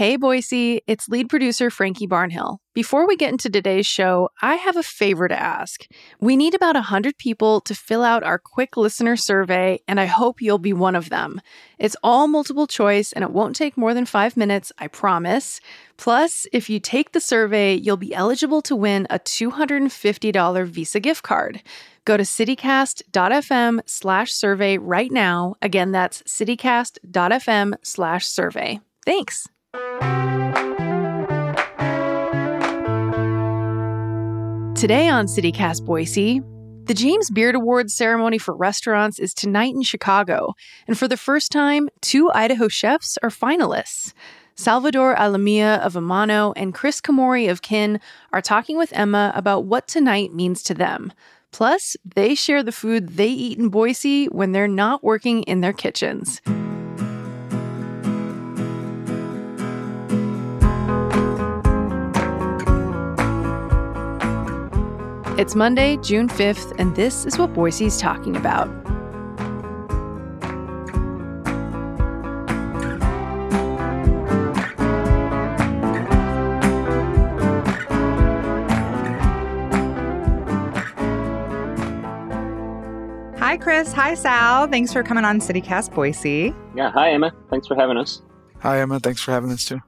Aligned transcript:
Hey, 0.00 0.16
Boise, 0.16 0.80
it's 0.86 1.10
lead 1.10 1.28
producer 1.28 1.68
Frankie 1.68 2.06
Barnhill. 2.06 2.56
Before 2.72 3.06
we 3.06 3.16
get 3.16 3.32
into 3.32 3.50
today's 3.50 3.86
show, 3.86 4.30
I 4.40 4.54
have 4.54 4.78
a 4.78 4.82
favor 4.82 5.28
to 5.28 5.38
ask. 5.38 5.86
We 6.18 6.38
need 6.38 6.54
about 6.54 6.74
100 6.74 7.18
people 7.18 7.60
to 7.60 7.74
fill 7.74 8.02
out 8.02 8.22
our 8.22 8.38
quick 8.38 8.78
listener 8.78 9.14
survey, 9.16 9.80
and 9.86 10.00
I 10.00 10.06
hope 10.06 10.40
you'll 10.40 10.56
be 10.56 10.72
one 10.72 10.96
of 10.96 11.10
them. 11.10 11.42
It's 11.78 11.98
all 12.02 12.28
multiple 12.28 12.66
choice, 12.66 13.12
and 13.12 13.22
it 13.22 13.30
won't 13.30 13.54
take 13.54 13.76
more 13.76 13.92
than 13.92 14.06
five 14.06 14.38
minutes, 14.38 14.72
I 14.78 14.86
promise. 14.86 15.60
Plus, 15.98 16.46
if 16.50 16.70
you 16.70 16.80
take 16.80 17.12
the 17.12 17.20
survey, 17.20 17.74
you'll 17.74 17.98
be 17.98 18.14
eligible 18.14 18.62
to 18.62 18.74
win 18.74 19.06
a 19.10 19.18
$250 19.18 20.66
Visa 20.66 21.00
gift 21.00 21.22
card. 21.22 21.62
Go 22.06 22.16
to 22.16 22.22
citycast.fm 22.22 23.80
slash 23.84 24.32
survey 24.32 24.78
right 24.78 25.12
now. 25.12 25.56
Again, 25.60 25.92
that's 25.92 26.22
citycast.fm 26.22 27.74
slash 27.82 28.24
survey. 28.24 28.80
Thanks. 29.04 29.46
Today 34.80 35.10
on 35.10 35.28
City 35.28 35.52
Cast 35.52 35.84
Boise, 35.84 36.40
the 36.84 36.94
James 36.94 37.28
Beard 37.28 37.54
Awards 37.54 37.92
ceremony 37.92 38.38
for 38.38 38.56
restaurants 38.56 39.18
is 39.18 39.34
tonight 39.34 39.74
in 39.74 39.82
Chicago, 39.82 40.54
and 40.88 40.98
for 40.98 41.06
the 41.06 41.18
first 41.18 41.52
time, 41.52 41.90
two 42.00 42.30
Idaho 42.32 42.66
chefs 42.66 43.18
are 43.22 43.28
finalists. 43.28 44.14
Salvador 44.54 45.14
Alamilla 45.16 45.80
of 45.80 45.92
Amano 45.92 46.54
and 46.56 46.72
Kris 46.72 47.02
Komori 47.02 47.50
of 47.50 47.60
Kin 47.60 48.00
are 48.32 48.40
talking 48.40 48.78
with 48.78 48.90
Emma 48.94 49.32
about 49.34 49.66
what 49.66 49.86
tonight 49.86 50.32
means 50.32 50.62
to 50.62 50.72
them. 50.72 51.12
Plus, 51.52 51.94
they 52.02 52.34
share 52.34 52.62
the 52.62 52.72
food 52.72 53.18
they 53.18 53.28
eat 53.28 53.58
in 53.58 53.68
Boise 53.68 54.28
when 54.30 54.52
they're 54.52 54.66
not 54.66 55.04
working 55.04 55.42
in 55.42 55.60
their 55.60 55.74
kitchens. 55.74 56.40
It's 65.40 65.54
Monday, 65.54 65.96
June 66.02 66.28
5th, 66.28 66.78
and 66.78 66.94
this 66.94 67.24
is 67.24 67.38
what 67.38 67.54
Boise's 67.54 67.96
talking 67.96 68.36
about. 68.36 68.68
Hi, 83.38 83.56
Kris. 83.56 83.94
Hi, 83.94 84.12
Sal. 84.12 84.66
Thanks 84.66 84.92
for 84.92 85.02
coming 85.02 85.24
on 85.24 85.40
City 85.40 85.62
Cast 85.62 85.94
Boise. 85.94 86.54
Yeah, 86.74 86.90
hi, 86.90 87.12
Emma. 87.12 87.32
Thanks 87.48 87.66
for 87.66 87.76
having 87.76 87.96
us. 87.96 88.20
Hi, 88.58 88.78
Emma. 88.82 89.00
Thanks 89.00 89.22
for 89.22 89.30
having 89.30 89.50
us 89.52 89.64
too. 89.64 89.80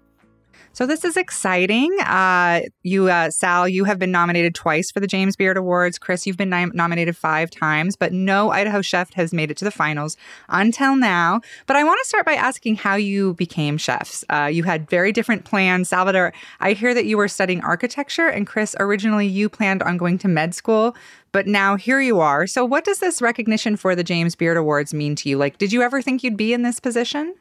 So 0.75 0.87
this 0.87 1.05
is 1.05 1.19
exciting. 1.19 1.95
Uh, 2.01 2.63
you, 2.83 3.11
uh, 3.11 3.31
Sal, 3.31 3.69
you 3.69 3.85
have 3.85 3.99
been 3.99 4.11
nominated 4.11 4.55
twice 4.55 4.91
for 4.91 5.01
the 5.01 5.07
James 5.07 5.37
Beard 5.37 5.59
Awards. 5.59 5.99
Kris, 5.99 6.27
you've 6.27 6.39
been 6.39 6.49
nominated 6.49 7.15
five 7.15 7.51
times, 7.51 7.95
but 7.95 8.15
no 8.15 8.51
Idaho 8.51 8.81
chef 8.81 9.13
has 9.13 9.35
made 9.35 9.51
it 9.51 9.59
to 9.59 9.67
the 9.67 9.71
finals 9.71 10.17
until 10.49 10.97
now. 10.97 11.43
But 11.67 11.77
I 11.77 11.85
want 11.85 12.01
to 12.03 12.09
start 12.09 12.25
by 12.25 12.33
asking 12.33 12.77
how 12.77 12.95
you 12.95 13.35
became 13.35 13.77
chefs. 13.77 14.25
Uh, 14.31 14.49
you 14.51 14.63
had 14.63 14.89
very 14.89 15.13
different 15.13 15.45
plans. 15.45 15.91
Salvador, 15.91 16.33
I 16.61 16.73
hear 16.73 16.95
that 16.95 17.05
you 17.05 17.19
were 17.19 17.29
studying 17.29 17.61
architecture, 17.61 18.29
and 18.29 18.47
Kris, 18.47 18.75
originally 18.81 19.27
you 19.27 19.51
planned 19.51 19.83
on 19.83 19.99
going 19.99 20.17
to 20.19 20.29
med 20.29 20.55
school. 20.55 20.97
But 21.33 21.47
now 21.47 21.77
here 21.77 22.01
you 22.01 22.21
are. 22.21 22.47
So, 22.47 22.65
what 22.65 22.85
does 22.85 22.99
this 22.99 23.21
recognition 23.21 23.77
for 23.77 23.95
the 23.95 24.05
James 24.05 24.35
Beard 24.35 24.57
Awards 24.57 24.95
mean 24.95 25.17
to 25.17 25.29
you? 25.29 25.37
Like, 25.37 25.59
did 25.59 25.73
you 25.73 25.83
ever 25.83 26.01
think 26.01 26.23
you'd 26.23 26.37
be 26.37 26.55
in 26.55 26.63
this 26.63 26.81
position? 26.81 27.35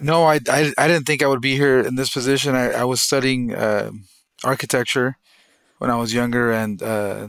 No, 0.00 0.24
I, 0.24 0.40
I, 0.48 0.72
I, 0.78 0.88
didn't 0.88 1.06
think 1.06 1.22
I 1.22 1.26
would 1.26 1.40
be 1.40 1.56
here 1.56 1.80
in 1.80 1.96
this 1.96 2.10
position. 2.10 2.54
I, 2.54 2.70
I 2.70 2.84
was 2.84 3.00
studying 3.00 3.54
uh, 3.54 3.90
architecture 4.44 5.16
when 5.78 5.90
I 5.90 5.96
was 5.96 6.14
younger 6.14 6.52
and 6.52 6.82
uh, 6.82 7.28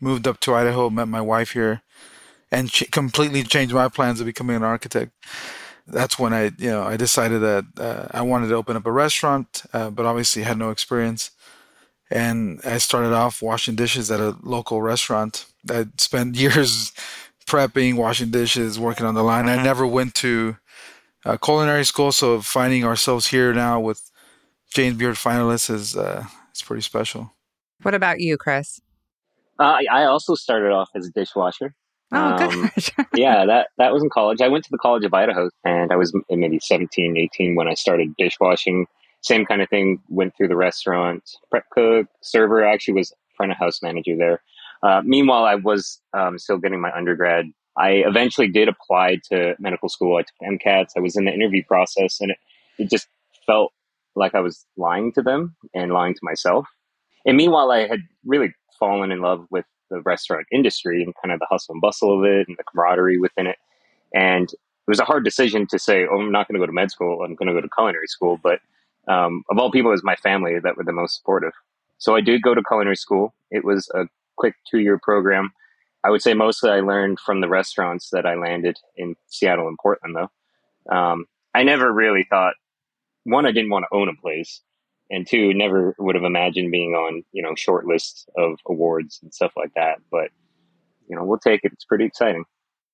moved 0.00 0.26
up 0.26 0.40
to 0.40 0.54
Idaho, 0.54 0.90
met 0.90 1.08
my 1.08 1.20
wife 1.20 1.52
here, 1.52 1.82
and 2.50 2.70
ch- 2.70 2.90
completely 2.90 3.42
changed 3.42 3.74
my 3.74 3.88
plans 3.88 4.20
of 4.20 4.26
becoming 4.26 4.56
an 4.56 4.62
architect. 4.62 5.12
That's 5.86 6.18
when 6.18 6.32
I, 6.34 6.50
you 6.58 6.70
know, 6.70 6.82
I 6.82 6.96
decided 6.96 7.40
that 7.40 7.64
uh, 7.78 8.08
I 8.10 8.22
wanted 8.22 8.48
to 8.48 8.56
open 8.56 8.76
up 8.76 8.86
a 8.86 8.92
restaurant, 8.92 9.62
uh, 9.72 9.90
but 9.90 10.06
obviously 10.06 10.42
had 10.42 10.58
no 10.58 10.70
experience. 10.70 11.30
And 12.10 12.60
I 12.64 12.78
started 12.78 13.12
off 13.12 13.42
washing 13.42 13.74
dishes 13.74 14.10
at 14.10 14.20
a 14.20 14.36
local 14.42 14.82
restaurant. 14.82 15.46
I 15.70 15.86
spent 15.98 16.36
years 16.40 16.92
prepping, 17.46 17.96
washing 17.96 18.30
dishes, 18.30 18.78
working 18.78 19.06
on 19.06 19.14
the 19.14 19.22
line. 19.22 19.48
I 19.48 19.54
mm-hmm. 19.54 19.64
never 19.64 19.86
went 19.86 20.14
to 20.16 20.56
uh, 21.24 21.36
culinary 21.36 21.84
school. 21.84 22.12
So 22.12 22.40
finding 22.40 22.84
ourselves 22.84 23.26
here 23.26 23.52
now 23.52 23.80
with 23.80 24.10
James 24.72 24.96
Beard 24.96 25.16
finalists 25.16 25.70
is 25.70 25.96
uh, 25.96 26.24
it's 26.50 26.62
pretty 26.62 26.82
special. 26.82 27.32
What 27.82 27.94
about 27.94 28.20
you, 28.20 28.36
Kris? 28.36 28.80
Uh, 29.58 29.78
I 29.90 30.04
also 30.04 30.34
started 30.34 30.72
off 30.72 30.90
as 30.94 31.06
a 31.06 31.10
dishwasher. 31.10 31.74
Oh, 32.12 32.18
um, 32.18 32.70
yeah, 33.14 33.44
that 33.44 33.68
that 33.76 33.92
was 33.92 34.02
in 34.02 34.08
college. 34.08 34.40
I 34.40 34.48
went 34.48 34.64
to 34.64 34.70
the 34.70 34.78
College 34.78 35.04
of 35.04 35.12
Idaho, 35.12 35.50
and 35.64 35.92
I 35.92 35.96
was 35.96 36.14
maybe 36.30 36.58
17, 36.58 37.16
18 37.18 37.54
when 37.54 37.68
I 37.68 37.74
started 37.74 38.14
dishwashing. 38.16 38.86
Same 39.20 39.44
kind 39.44 39.60
of 39.60 39.68
thing. 39.68 40.00
Went 40.08 40.34
through 40.36 40.48
the 40.48 40.56
restaurant, 40.56 41.22
prep 41.50 41.68
cook, 41.70 42.06
server. 42.22 42.64
I 42.64 42.72
actually 42.72 42.94
was 42.94 43.12
front 43.36 43.52
of 43.52 43.58
house 43.58 43.82
manager 43.82 44.16
there. 44.16 44.40
Uh, 44.82 45.02
meanwhile, 45.04 45.44
I 45.44 45.56
was 45.56 46.00
um, 46.14 46.38
still 46.38 46.58
getting 46.58 46.80
my 46.80 46.92
undergrad 46.96 47.46
I 47.78 48.02
eventually 48.06 48.48
did 48.48 48.68
apply 48.68 49.20
to 49.30 49.54
medical 49.58 49.88
school. 49.88 50.16
I 50.16 50.22
took 50.22 50.60
MCATs. 50.60 50.90
I 50.96 51.00
was 51.00 51.16
in 51.16 51.24
the 51.24 51.32
interview 51.32 51.62
process, 51.64 52.20
and 52.20 52.32
it, 52.32 52.38
it 52.78 52.90
just 52.90 53.06
felt 53.46 53.72
like 54.16 54.34
I 54.34 54.40
was 54.40 54.66
lying 54.76 55.12
to 55.12 55.22
them 55.22 55.56
and 55.74 55.92
lying 55.92 56.14
to 56.14 56.20
myself. 56.22 56.66
And 57.24 57.36
meanwhile, 57.36 57.70
I 57.70 57.86
had 57.86 58.00
really 58.24 58.52
fallen 58.78 59.12
in 59.12 59.20
love 59.20 59.46
with 59.50 59.64
the 59.90 60.00
restaurant 60.02 60.46
industry 60.52 61.02
and 61.02 61.14
kind 61.22 61.32
of 61.32 61.38
the 61.40 61.46
hustle 61.48 61.74
and 61.74 61.80
bustle 61.80 62.18
of 62.18 62.24
it 62.24 62.48
and 62.48 62.56
the 62.58 62.64
camaraderie 62.64 63.18
within 63.18 63.46
it. 63.46 63.56
And 64.14 64.52
it 64.52 64.58
was 64.88 65.00
a 65.00 65.04
hard 65.04 65.24
decision 65.24 65.66
to 65.68 65.78
say, 65.78 66.06
"Oh, 66.10 66.18
I'm 66.20 66.32
not 66.32 66.48
going 66.48 66.54
to 66.54 66.60
go 66.60 66.66
to 66.66 66.72
med 66.72 66.90
school. 66.90 67.22
I'm 67.22 67.34
going 67.34 67.48
to 67.48 67.54
go 67.54 67.60
to 67.60 67.68
culinary 67.74 68.06
school." 68.08 68.38
But 68.42 68.60
um, 69.06 69.44
of 69.50 69.58
all 69.58 69.70
people, 69.70 69.90
it 69.90 69.92
was 69.92 70.04
my 70.04 70.16
family 70.16 70.58
that 70.62 70.76
were 70.76 70.84
the 70.84 70.92
most 70.92 71.16
supportive. 71.16 71.52
So 71.98 72.16
I 72.16 72.20
did 72.20 72.42
go 72.42 72.54
to 72.54 72.62
culinary 72.62 72.96
school. 72.96 73.34
It 73.50 73.64
was 73.64 73.88
a 73.94 74.06
quick 74.36 74.54
two 74.70 74.78
year 74.78 74.98
program. 75.02 75.52
I 76.04 76.10
would 76.10 76.22
say 76.22 76.34
mostly 76.34 76.70
I 76.70 76.80
learned 76.80 77.18
from 77.20 77.40
the 77.40 77.48
restaurants 77.48 78.10
that 78.10 78.24
I 78.24 78.34
landed 78.34 78.78
in 78.96 79.16
Seattle 79.26 79.68
and 79.68 79.78
Portland, 79.82 80.16
though. 80.16 80.94
Um, 80.94 81.26
I 81.54 81.64
never 81.64 81.92
really 81.92 82.26
thought, 82.30 82.54
one, 83.24 83.46
I 83.46 83.52
didn't 83.52 83.70
want 83.70 83.84
to 83.90 83.96
own 83.96 84.08
a 84.08 84.14
place, 84.14 84.62
and 85.10 85.26
two, 85.26 85.52
never 85.54 85.94
would 85.98 86.14
have 86.14 86.24
imagined 86.24 86.70
being 86.70 86.92
on, 86.92 87.24
you 87.32 87.42
know, 87.42 87.54
short 87.56 87.84
lists 87.86 88.26
of 88.36 88.58
awards 88.66 89.18
and 89.22 89.34
stuff 89.34 89.52
like 89.56 89.72
that. 89.74 89.98
But, 90.10 90.30
you 91.08 91.16
know, 91.16 91.24
we'll 91.24 91.38
take 91.38 91.64
it. 91.64 91.72
It's 91.72 91.84
pretty 91.84 92.04
exciting. 92.04 92.44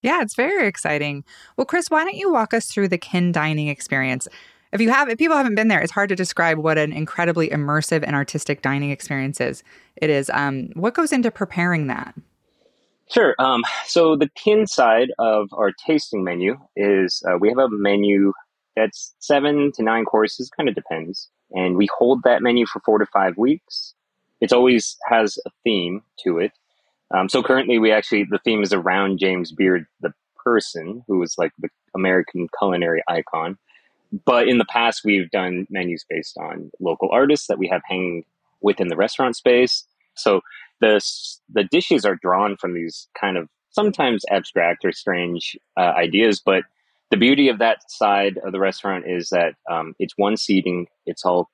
Yeah, 0.02 0.22
it's 0.22 0.34
very 0.34 0.66
exciting. 0.66 1.24
Well, 1.56 1.64
Kris, 1.64 1.90
why 1.90 2.04
don't 2.04 2.16
you 2.16 2.32
walk 2.32 2.54
us 2.54 2.66
through 2.66 2.88
the 2.88 2.98
Kin 2.98 3.32
dining 3.32 3.68
experience? 3.68 4.28
If 4.72 4.80
you 4.80 4.90
have, 4.90 5.08
if 5.08 5.18
people 5.18 5.36
haven't 5.36 5.54
been 5.54 5.68
there, 5.68 5.80
it's 5.80 5.92
hard 5.92 6.08
to 6.08 6.16
describe 6.16 6.58
what 6.58 6.78
an 6.78 6.92
incredibly 6.92 7.48
immersive 7.48 8.02
and 8.04 8.16
artistic 8.16 8.60
dining 8.60 8.90
experience 8.90 9.40
is. 9.40 9.62
It 9.96 10.10
is. 10.10 10.30
Um, 10.30 10.70
what 10.74 10.94
goes 10.94 11.12
into 11.12 11.30
preparing 11.30 11.86
that? 11.86 12.14
Sure. 13.14 13.36
Um, 13.38 13.62
so 13.86 14.16
the 14.16 14.28
pin 14.36 14.66
side 14.66 15.12
of 15.20 15.48
our 15.52 15.70
tasting 15.70 16.24
menu 16.24 16.58
is 16.74 17.22
uh, 17.30 17.38
we 17.38 17.48
have 17.48 17.58
a 17.58 17.68
menu 17.70 18.32
that's 18.74 19.14
seven 19.20 19.70
to 19.76 19.84
nine 19.84 20.04
courses, 20.04 20.50
kind 20.50 20.68
of 20.68 20.74
depends, 20.74 21.30
and 21.52 21.76
we 21.76 21.88
hold 21.96 22.24
that 22.24 22.42
menu 22.42 22.66
for 22.66 22.80
four 22.80 22.98
to 22.98 23.06
five 23.06 23.38
weeks. 23.38 23.94
It 24.40 24.52
always 24.52 24.96
has 25.08 25.38
a 25.46 25.50
theme 25.62 26.02
to 26.24 26.40
it. 26.40 26.50
Um, 27.16 27.28
so 27.28 27.40
currently, 27.40 27.78
we 27.78 27.92
actually 27.92 28.24
the 28.28 28.40
theme 28.44 28.64
is 28.64 28.72
around 28.72 29.20
James 29.20 29.52
Beard, 29.52 29.86
the 30.00 30.12
person 30.42 31.04
who 31.06 31.18
was 31.18 31.38
like 31.38 31.52
the 31.60 31.68
American 31.94 32.48
culinary 32.58 33.04
icon. 33.06 33.56
But 34.26 34.48
in 34.48 34.58
the 34.58 34.64
past, 34.64 35.02
we've 35.04 35.30
done 35.30 35.68
menus 35.70 36.04
based 36.10 36.36
on 36.36 36.72
local 36.80 37.10
artists 37.12 37.46
that 37.46 37.58
we 37.58 37.68
have 37.68 37.82
hanging 37.86 38.24
within 38.60 38.88
the 38.88 38.96
restaurant 38.96 39.36
space. 39.36 39.84
So 40.16 40.40
the 40.84 41.00
the 41.52 41.64
dishes 41.64 42.04
are 42.04 42.16
drawn 42.16 42.56
from 42.56 42.74
these 42.74 43.08
kind 43.18 43.36
of 43.36 43.48
sometimes 43.70 44.24
abstract 44.30 44.84
or 44.84 44.92
strange 44.92 45.56
uh, 45.76 45.92
ideas, 45.96 46.40
but 46.44 46.64
the 47.10 47.16
beauty 47.16 47.48
of 47.48 47.58
that 47.58 47.78
side 47.90 48.38
of 48.44 48.52
the 48.52 48.60
restaurant 48.60 49.04
is 49.06 49.30
that 49.30 49.54
um, 49.70 49.94
it's 49.98 50.14
one 50.16 50.36
seating. 50.36 50.86
It's 51.06 51.24
all 51.24 51.50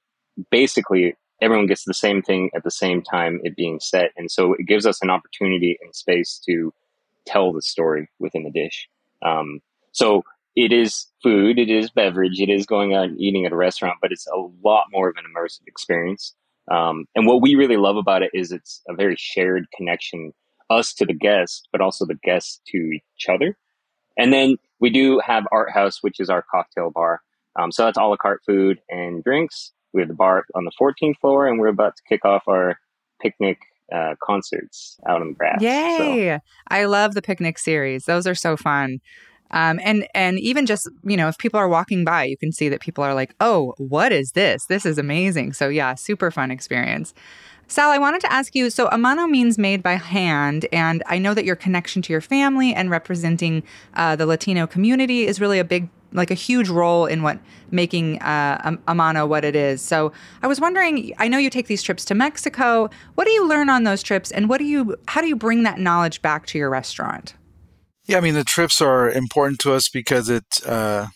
basically 0.51 1.15
everyone 1.41 1.67
gets 1.67 1.85
the 1.85 1.95
same 1.95 2.23
thing 2.23 2.51
at 2.55 2.65
the 2.65 2.71
same 2.71 3.03
time 3.03 3.41
it 3.45 3.57
being 3.57 3.81
set, 3.81 4.11
and 4.17 4.31
so 4.31 4.55
it 4.55 4.67
gives 4.67 4.87
us 4.87 5.01
an 5.03 5.11
opportunity 5.11 5.79
and 5.81 5.95
space 5.95 6.41
to 6.47 6.73
tell 7.27 7.53
the 7.53 7.63
story 7.63 8.09
within 8.19 8.45
the 8.45 8.51
dish. 8.51 8.89
Um, 9.23 9.61
so 9.93 10.23
it 10.57 10.73
is 10.73 11.07
food, 11.23 11.59
it 11.59 11.71
is 11.71 11.91
beverage, 11.91 12.41
it 12.41 12.51
is 12.51 12.67
going 12.67 12.95
out 12.95 13.05
and 13.05 13.21
eating 13.21 13.47
at 13.47 13.53
a 13.53 13.57
restaurant, 13.57 13.99
but 14.03 14.13
it's 14.13 14.27
a 14.27 14.49
lot 14.65 14.85
more 14.91 15.09
of 15.09 15.17
an 15.17 15.25
immersive 15.25 15.67
experience. 15.67 16.35
Um, 16.71 17.07
and 17.15 17.27
what 17.27 17.43
we 17.43 17.55
really 17.55 17.77
love 17.77 17.97
about 17.97 18.23
it 18.23 18.31
is 18.33 18.53
it's 18.53 18.81
a 18.89 18.95
very 18.95 19.17
shared 19.19 19.67
connection, 19.77 20.33
us 20.71 20.95
to 20.95 21.05
the 21.05 21.15
guests, 21.15 21.63
but 21.73 21.81
also 21.81 22.07
the 22.07 22.19
guests 22.23 22.61
to 22.69 22.79
each 22.79 23.29
other. 23.29 23.57
And 24.17 24.33
then 24.33 24.57
we 24.81 24.91
do 24.91 25.21
have 25.25 25.45
Art 25.51 25.73
House, 25.73 25.99
which 26.03 26.21
is 26.21 26.31
our 26.31 26.45
cocktail 26.51 26.91
bar. 26.91 27.21
Um, 27.59 27.73
so 27.73 27.85
that's 27.85 27.99
a 27.99 28.03
la 28.03 28.17
carte 28.17 28.43
food 28.47 28.81
and 28.89 29.25
drinks. 29.25 29.73
We 29.93 30.03
have 30.03 30.09
the 30.09 30.15
bar 30.15 30.45
on 30.55 30.65
the 30.65 30.73
14th 30.81 31.19
floor, 31.21 31.49
and 31.49 31.59
we're 31.59 31.69
about 31.69 31.97
to 31.97 32.03
kick 32.09 32.25
off 32.25 32.45
our 32.47 32.79
picnic 33.21 33.59
uh, 33.93 34.15
concerts 34.23 34.99
out 35.09 35.21
on 35.21 35.29
the 35.29 35.35
grass. 35.35 35.61
Yay! 35.61 36.37
So. 36.37 36.39
I 36.69 36.85
love 36.85 37.15
the 37.15 37.23
picnic 37.23 37.59
series. 37.59 38.05
Those 38.05 38.27
are 38.27 38.37
so 38.37 38.57
fun. 38.57 39.01
Um, 39.53 39.81
and 39.83 40.07
and 40.15 40.39
even 40.39 40.67
just 40.67 40.89
you 41.05 41.17
know 41.17 41.29
if 41.29 41.39
people 41.39 41.59
are 41.59 41.69
walking 41.69 42.05
by, 42.05 42.25
you 42.25 42.37
can 42.37 42.53
see 42.53 42.69
that 42.69 42.81
people 42.81 43.05
are 43.05 43.15
like, 43.15 43.35
"Oh, 43.41 43.75
what 43.79 44.13
is 44.13 44.33
this? 44.33 44.67
This 44.67 44.87
is 44.87 44.99
amazing!" 44.99 45.53
So 45.53 45.69
yeah, 45.69 45.95
super 45.95 46.31
fun 46.31 46.51
experience. 46.51 47.15
Sal, 47.71 47.91
I 47.91 47.99
wanted 47.99 48.21
to 48.23 48.33
ask 48.33 48.57
you 48.57 48.69
so 48.69 48.89
Amano 48.89 49.31
means 49.31 49.57
made 49.57 49.81
by 49.81 49.93
hand, 49.93 50.67
and 50.73 51.05
I 51.07 51.19
know 51.19 51.35
that 51.35 51.45
your 51.45 51.55
connection 51.55 52.03
to 52.03 52.13
your 52.13 52.21
family 52.21 52.75
and 52.75 52.91
representing 52.91 53.63
uh, 53.95 54.17
the 54.17 54.27
Latino 54.27 54.67
community 54.67 55.25
is 55.25 55.41
really 55.41 55.61
a 55.61 55.65
big, 55.65 55.89
like 56.13 56.33
a 56.33 56.35
huge 56.35 56.69
role 56.69 57.07
in 57.07 57.23
what 57.23 57.39
making 57.71 58.21
uh, 58.23 58.77
a, 58.89 58.93
a 58.93 59.25
what 59.25 59.45
it 59.45 59.55
is. 59.55 59.81
So 59.81 60.13
I 60.43 60.49
was 60.49 60.61
wondering, 60.61 61.13
I 61.19 61.29
know 61.29 61.39
you 61.39 61.49
take 61.49 61.69
these 61.69 61.81
trips 61.81 62.05
to 62.07 62.15
Mexico. 62.17 62.91
What 63.15 63.27
do 63.27 63.31
you 63.31 63.47
learn 63.47 63.69
on 63.69 63.85
those 63.85 64.03
trips, 64.03 64.33
and 64.33 64.49
what 64.49 64.59
do 64.59 64.65
you, 64.65 64.97
how 65.07 65.21
do 65.21 65.29
you 65.29 65.37
bring 65.37 65.63
that 65.63 65.79
knowledge 65.79 66.23
back 66.23 66.47
to 66.47 66.59
your 66.59 66.71
restaurant? 66.71 67.35
Yeah, 68.05 68.19
I 68.19 68.21
mean 68.21 68.35
the 68.35 68.45
trips 68.45 68.81
are 68.81 69.11
important 69.11 69.61
to 69.61 69.73
us 69.73 69.89
because 69.89 70.29
it 70.29 70.61
uh, 70.67 71.09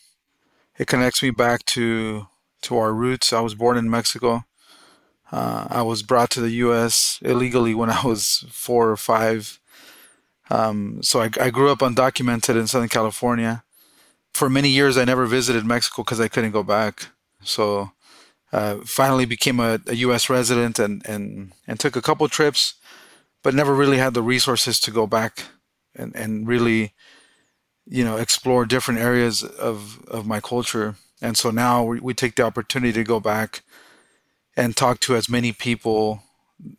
it 0.78 0.86
connects 0.86 1.22
me 1.22 1.30
back 1.30 1.64
to 1.66 2.28
to 2.62 2.78
our 2.78 2.92
roots. 2.92 3.32
I 3.32 3.40
was 3.40 3.54
born 3.54 3.76
in 3.76 3.90
Mexico. 3.90 4.44
Uh, 5.32 5.66
I 5.70 5.82
was 5.82 6.02
brought 6.02 6.30
to 6.30 6.40
the 6.40 6.50
U.S. 6.50 7.18
illegally 7.22 7.74
when 7.74 7.90
I 7.90 8.04
was 8.04 8.44
four 8.50 8.90
or 8.90 8.96
five. 8.96 9.60
Um, 10.50 11.02
so 11.02 11.20
I, 11.22 11.30
I, 11.40 11.50
grew 11.50 11.70
up 11.70 11.78
undocumented 11.78 12.54
in 12.54 12.66
Southern 12.66 12.90
California. 12.90 13.64
For 14.34 14.50
many 14.50 14.68
years, 14.68 14.98
I 14.98 15.06
never 15.06 15.24
visited 15.24 15.64
Mexico 15.64 16.02
because 16.02 16.20
I 16.20 16.28
couldn't 16.28 16.50
go 16.50 16.62
back. 16.62 17.08
So 17.42 17.92
uh, 18.52 18.76
finally 18.84 19.24
became 19.24 19.58
a, 19.58 19.80
a, 19.86 19.94
U.S. 19.96 20.28
resident 20.28 20.78
and, 20.78 21.04
and, 21.06 21.52
and 21.66 21.80
took 21.80 21.96
a 21.96 22.02
couple 22.02 22.28
trips, 22.28 22.74
but 23.42 23.54
never 23.54 23.74
really 23.74 23.96
had 23.96 24.12
the 24.12 24.22
resources 24.22 24.78
to 24.80 24.90
go 24.90 25.06
back 25.06 25.44
and, 25.94 26.14
and 26.16 26.46
really, 26.46 26.92
you 27.86 28.04
know, 28.04 28.16
explore 28.16 28.64
different 28.66 29.00
areas 29.00 29.42
of, 29.42 30.04
of 30.08 30.26
my 30.26 30.40
culture. 30.40 30.96
And 31.20 31.36
so 31.36 31.50
now 31.50 31.84
we, 31.84 32.00
we 32.00 32.14
take 32.14 32.36
the 32.36 32.42
opportunity 32.44 32.92
to 32.92 33.04
go 33.04 33.20
back 33.20 33.62
and 34.56 34.76
talk 34.76 35.00
to 35.00 35.16
as 35.16 35.28
many 35.28 35.52
people 35.52 36.22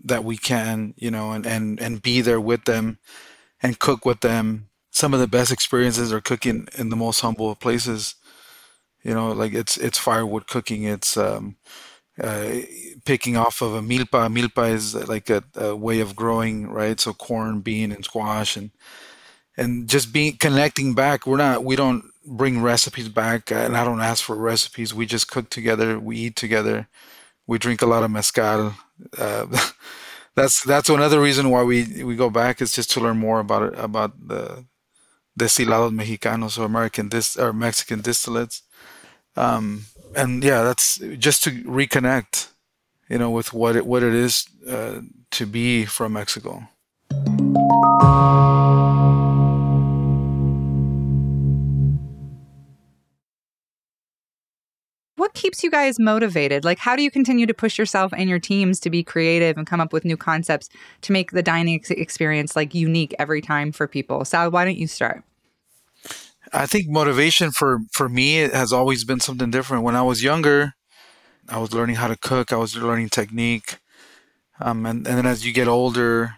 that 0.03 0.23
we 0.23 0.37
can, 0.37 0.93
you 0.97 1.11
know, 1.11 1.31
and, 1.31 1.45
and, 1.45 1.79
and 1.79 2.01
be 2.01 2.21
there 2.21 2.41
with 2.41 2.65
them 2.65 2.97
and 3.61 3.79
cook 3.79 4.05
with 4.05 4.21
them. 4.21 4.69
Some 4.91 5.13
of 5.13 5.19
the 5.19 5.27
best 5.27 5.51
experiences 5.51 6.13
are 6.13 6.21
cooking 6.21 6.67
in 6.77 6.89
the 6.89 6.95
most 6.95 7.19
humble 7.19 7.55
places. 7.55 8.15
You 9.03 9.13
know, 9.13 9.31
like 9.33 9.53
it's 9.53 9.77
it's 9.77 9.99
firewood 9.99 10.47
cooking. 10.47 10.83
It's 10.83 11.17
um, 11.17 11.57
uh, 12.21 12.61
picking 13.05 13.37
off 13.37 13.61
of 13.61 13.73
a 13.73 13.81
milpa. 13.81 14.29
Milpa 14.33 14.71
is 14.71 14.95
like 15.07 15.29
a, 15.29 15.43
a, 15.55 15.75
way 15.75 15.99
of 15.99 16.15
growing, 16.15 16.69
right? 16.69 16.99
So 16.99 17.13
corn, 17.13 17.61
bean, 17.61 17.91
and 17.91 18.05
squash, 18.05 18.55
and 18.57 18.71
and 19.57 19.87
just 19.87 20.13
being 20.13 20.37
connecting 20.37 20.93
back. 20.93 21.27
We're 21.27 21.37
not. 21.37 21.63
We 21.63 21.75
don't 21.75 22.05
bring 22.25 22.61
recipes 22.61 23.09
back, 23.09 23.51
and 23.51 23.77
I 23.77 23.83
don't 23.83 24.01
ask 24.01 24.23
for 24.23 24.35
recipes. 24.35 24.93
We 24.93 25.05
just 25.05 25.29
cook 25.29 25.49
together. 25.49 25.99
We 25.99 26.17
eat 26.17 26.35
together 26.35 26.87
we 27.47 27.57
drink 27.57 27.81
a 27.81 27.85
lot 27.85 28.03
of 28.03 28.11
mezcal. 28.11 28.73
Uh, 29.17 29.45
that's 30.35 30.63
that's 30.63 30.89
another 30.89 31.21
reason 31.21 31.49
why 31.49 31.63
we 31.63 32.03
we 32.03 32.15
go 32.15 32.29
back 32.29 32.61
is 32.61 32.73
just 32.73 32.91
to 32.91 32.99
learn 32.99 33.17
more 33.17 33.39
about 33.39 33.77
about 33.77 34.27
the 34.27 34.65
destilados 35.39 35.93
mexicanos 35.93 36.57
or 36.57 36.63
American 36.63 37.09
dis 37.09 37.37
or 37.37 37.53
Mexican 37.53 38.01
distillates. 38.01 38.61
Um, 39.37 39.85
and 40.15 40.43
yeah, 40.43 40.63
that's 40.63 40.97
just 41.17 41.43
to 41.43 41.51
reconnect, 41.63 42.47
you 43.09 43.17
know, 43.17 43.29
with 43.29 43.53
what 43.53 43.75
it 43.75 43.85
what 43.85 44.03
it 44.03 44.13
is 44.13 44.47
uh, 44.67 45.01
to 45.31 45.45
be 45.45 45.85
from 45.85 46.13
Mexico. 46.13 46.67
what 55.25 55.33
keeps 55.33 55.63
you 55.63 55.71
guys 55.71 55.97
motivated? 55.97 56.63
Like, 56.63 56.77
how 56.77 56.95
do 56.95 57.01
you 57.01 57.09
continue 57.09 57.47
to 57.47 57.53
push 57.53 57.79
yourself 57.79 58.13
and 58.15 58.29
your 58.29 58.37
teams 58.37 58.79
to 58.81 58.91
be 58.91 59.03
creative 59.03 59.57
and 59.57 59.65
come 59.65 59.81
up 59.81 59.91
with 59.91 60.05
new 60.05 60.15
concepts 60.15 60.69
to 61.01 61.11
make 61.11 61.31
the 61.31 61.41
dining 61.41 61.75
ex- 61.75 61.89
experience 61.89 62.55
like 62.55 62.75
unique 62.75 63.15
every 63.17 63.41
time 63.41 63.71
for 63.71 63.87
people? 63.87 64.23
Sal, 64.23 64.51
why 64.51 64.65
don't 64.65 64.77
you 64.77 64.85
start? 64.85 65.23
I 66.53 66.65
think 66.65 66.87
motivation 66.89 67.51
for 67.51 67.79
for 67.91 68.09
me 68.09 68.35
has 68.35 68.71
always 68.73 69.03
been 69.03 69.19
something 69.19 69.51
different. 69.51 69.83
When 69.83 69.95
I 69.95 70.01
was 70.03 70.23
younger, 70.23 70.73
I 71.49 71.57
was 71.59 71.73
learning 71.73 71.97
how 71.97 72.07
to 72.07 72.17
cook. 72.17 72.51
I 72.51 72.57
was 72.57 72.75
learning 72.75 73.09
technique, 73.09 73.77
um, 74.59 74.85
and 74.85 75.07
and 75.07 75.17
then 75.17 75.25
as 75.25 75.45
you 75.45 75.53
get 75.53 75.67
older, 75.67 76.35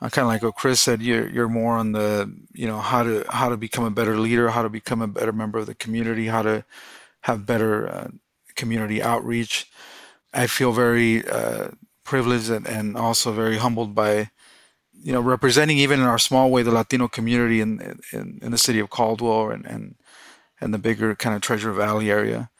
uh, 0.00 0.08
kind 0.10 0.24
of 0.26 0.28
like 0.28 0.42
what 0.42 0.56
Kris 0.56 0.80
said, 0.80 1.02
you're 1.02 1.28
you're 1.28 1.48
more 1.48 1.76
on 1.76 1.92
the 1.92 2.32
you 2.52 2.66
know 2.66 2.78
how 2.78 3.02
to 3.02 3.24
how 3.30 3.48
to 3.48 3.56
become 3.56 3.84
a 3.84 3.90
better 3.90 4.18
leader, 4.18 4.50
how 4.50 4.62
to 4.62 4.68
become 4.68 5.02
a 5.02 5.08
better 5.08 5.32
member 5.32 5.58
of 5.58 5.66
the 5.66 5.74
community, 5.74 6.26
how 6.26 6.42
to 6.42 6.64
have 7.22 7.46
better 7.46 7.88
uh, 7.88 8.08
community 8.56 9.02
outreach. 9.02 9.70
I 10.32 10.46
feel 10.46 10.72
very 10.72 11.26
uh, 11.26 11.68
privileged 12.04 12.50
and, 12.50 12.66
and 12.66 12.96
also 12.96 13.32
very 13.32 13.56
humbled 13.56 13.94
by, 13.94 14.30
you 15.04 15.12
know, 15.12 15.20
representing 15.20 15.78
even 15.78 16.00
in 16.00 16.06
our 16.06 16.18
small 16.18 16.50
way 16.50 16.62
the 16.62 16.72
Latino 16.72 17.08
community 17.08 17.60
in 17.60 18.00
in, 18.12 18.40
in 18.42 18.50
the 18.50 18.58
city 18.58 18.80
of 18.80 18.90
Caldwell 18.90 19.50
and, 19.50 19.64
and 19.66 19.94
and 20.60 20.72
the 20.72 20.78
bigger 20.78 21.14
kind 21.14 21.36
of 21.36 21.42
Treasure 21.42 21.72
Valley 21.72 22.10
area. 22.10 22.50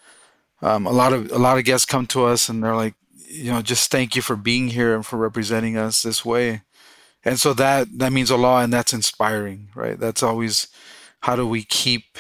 Um, 0.62 0.87
a 0.87 0.93
lot 0.93 1.12
of 1.12 1.32
a 1.32 1.38
lot 1.38 1.58
of 1.58 1.64
guests 1.64 1.87
come 1.87 2.06
to 2.08 2.25
us 2.26 2.49
and 2.49 2.62
they're 2.62 2.76
like, 2.76 2.94
you 3.29 3.50
know, 3.50 3.62
just 3.62 3.90
thank 3.90 4.14
you 4.14 4.23
for 4.23 4.37
being 4.37 4.69
here 4.69 4.95
and 4.95 5.04
for 5.04 5.16
representing 5.16 5.76
us 5.76 6.02
this 6.02 6.25
way. 6.25 6.62
And 7.25 7.40
so 7.40 7.54
that 7.54 7.99
that 7.99 8.12
means 8.12 8.30
a 8.30 8.37
lot 8.37 8.64
and 8.64 8.73
that's 8.73 8.92
inspiring, 8.92 9.71
right? 9.75 9.99
That's 9.99 10.23
always 10.23 10.69
how 11.21 11.37
do 11.37 11.47
we 11.47 11.64
keep 11.64 12.19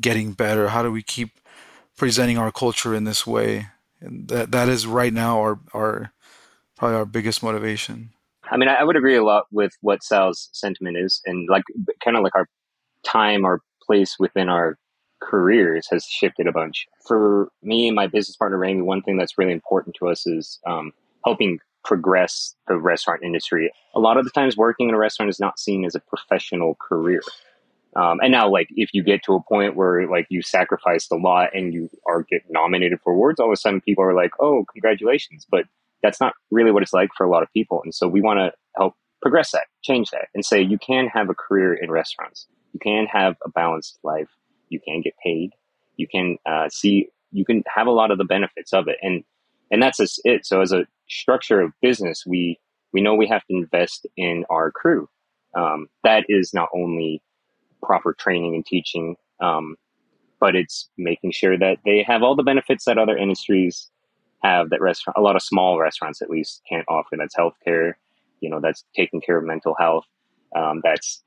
getting 0.00 0.32
better? 0.32 0.68
How 0.68 0.82
do 0.82 0.90
we 0.90 1.02
keep 1.02 1.40
presenting 2.00 2.38
our 2.38 2.50
culture 2.50 2.94
in 2.94 3.04
this 3.04 3.26
way. 3.26 3.66
And 4.00 4.26
that 4.28 4.52
that 4.52 4.70
is 4.70 4.86
right 4.86 5.12
now 5.12 5.38
our 5.38 5.60
our 5.74 6.12
probably 6.78 6.96
our 6.96 7.04
biggest 7.04 7.42
motivation. 7.42 8.14
I 8.50 8.56
mean, 8.56 8.68
I 8.68 8.82
would 8.84 8.96
agree 8.96 9.16
a 9.16 9.24
lot 9.24 9.44
with 9.52 9.72
what 9.80 10.02
Sal's 10.02 10.48
sentiment 10.52 10.96
is, 10.96 11.20
and 11.24 11.48
like 11.48 11.64
kind 12.04 12.16
of 12.16 12.22
like 12.22 12.34
our 12.34 12.48
time, 13.04 13.44
our 13.44 13.60
place 13.84 14.16
within 14.18 14.48
our 14.48 14.76
careers 15.22 15.86
has 15.90 16.04
shifted 16.04 16.46
a 16.46 16.52
bunch. 16.52 16.86
For 17.06 17.50
me 17.62 17.86
and 17.86 17.94
my 17.94 18.06
business 18.06 18.36
partner 18.36 18.58
Rami, 18.58 18.82
one 18.82 19.02
thing 19.02 19.16
that's 19.16 19.38
really 19.38 19.52
important 19.52 19.96
to 20.00 20.08
us 20.08 20.26
is 20.26 20.58
um, 20.66 20.92
helping 21.24 21.58
progress 21.84 22.54
the 22.68 22.76
restaurant 22.76 23.22
industry. 23.22 23.70
A 23.94 24.00
lot 24.00 24.16
of 24.16 24.24
the 24.24 24.30
times, 24.30 24.56
working 24.56 24.88
in 24.88 24.94
a 24.94 24.98
restaurant 24.98 25.30
is 25.30 25.40
not 25.40 25.58
seen 25.58 25.84
as 25.84 25.94
a 25.94 26.00
professional 26.00 26.76
career. 26.76 27.22
Um, 27.96 28.20
and 28.20 28.30
now, 28.30 28.48
like, 28.48 28.68
if 28.76 28.90
you 28.92 29.02
get 29.02 29.22
to 29.24 29.34
a 29.34 29.42
point 29.42 29.76
where 29.76 30.08
like 30.08 30.26
you 30.28 30.42
sacrificed 30.42 31.10
a 31.10 31.16
lot 31.16 31.50
and 31.54 31.72
you 31.74 31.88
are 32.06 32.22
get 32.22 32.42
nominated 32.48 33.00
for 33.02 33.12
awards, 33.12 33.40
all 33.40 33.46
of 33.46 33.52
a 33.52 33.56
sudden 33.56 33.80
people 33.80 34.04
are 34.04 34.14
like, 34.14 34.30
"Oh, 34.40 34.64
congratulations!" 34.72 35.46
But 35.50 35.64
that's 36.02 36.20
not 36.20 36.34
really 36.50 36.70
what 36.70 36.82
it's 36.82 36.92
like 36.92 37.10
for 37.16 37.24
a 37.24 37.30
lot 37.30 37.42
of 37.42 37.52
people. 37.52 37.80
And 37.84 37.94
so 37.94 38.08
we 38.08 38.20
want 38.20 38.38
to 38.38 38.52
help 38.76 38.94
progress 39.22 39.52
that, 39.52 39.64
change 39.82 40.10
that, 40.10 40.28
and 40.34 40.44
say 40.44 40.60
you 40.60 40.78
can 40.78 41.08
have 41.08 41.28
a 41.28 41.34
career 41.34 41.74
in 41.74 41.90
restaurants. 41.90 42.46
You 42.72 42.80
can 42.80 43.06
have 43.06 43.36
a 43.44 43.50
balanced 43.50 43.98
life. 44.02 44.28
You 44.68 44.80
can 44.80 45.00
get 45.02 45.14
paid. 45.24 45.50
You 45.96 46.06
can 46.08 46.38
uh, 46.46 46.68
see. 46.70 47.08
You 47.32 47.44
can 47.44 47.62
have 47.74 47.86
a 47.86 47.92
lot 47.92 48.10
of 48.10 48.18
the 48.18 48.24
benefits 48.24 48.72
of 48.72 48.88
it, 48.88 48.96
and 49.02 49.24
and 49.70 49.82
that's 49.82 49.98
just 49.98 50.20
it. 50.24 50.46
So 50.46 50.60
as 50.60 50.72
a 50.72 50.86
structure 51.08 51.60
of 51.60 51.72
business, 51.82 52.24
we 52.26 52.58
we 52.92 53.00
know 53.00 53.14
we 53.14 53.28
have 53.28 53.44
to 53.46 53.56
invest 53.56 54.06
in 54.16 54.44
our 54.50 54.70
crew. 54.70 55.08
Um, 55.56 55.88
that 56.04 56.24
is 56.28 56.54
not 56.54 56.68
only 56.74 57.22
proper 57.82 58.14
training 58.14 58.54
and 58.54 58.64
teaching. 58.64 59.16
Um, 59.40 59.76
but 60.40 60.56
it's 60.56 60.88
making 60.96 61.32
sure 61.32 61.56
that 61.58 61.78
they 61.84 62.02
have 62.02 62.22
all 62.22 62.34
the 62.34 62.42
benefits 62.42 62.86
that 62.86 62.98
other 62.98 63.16
industries 63.16 63.90
have 64.42 64.70
that 64.70 64.80
restaurant, 64.80 65.16
a 65.18 65.20
lot 65.20 65.36
of 65.36 65.42
small 65.42 65.78
restaurants 65.78 66.22
at 66.22 66.30
least 66.30 66.62
can't 66.68 66.86
offer. 66.88 67.16
That's 67.16 67.34
healthcare, 67.34 67.94
you 68.40 68.50
know, 68.50 68.60
that's 68.60 68.84
taking 68.96 69.20
care 69.20 69.36
of 69.36 69.44
mental 69.44 69.74
health. 69.78 70.04
Um, 70.56 70.80
that's 70.82 71.22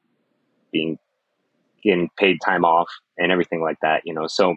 being 0.72 0.98
getting 1.84 2.10
paid 2.17 2.39
time 2.43 2.65
off 2.65 2.89
and 3.17 3.32
everything 3.32 3.62
like 3.62 3.77
that, 3.82 4.01
you 4.05 4.13
know. 4.13 4.27
So 4.27 4.55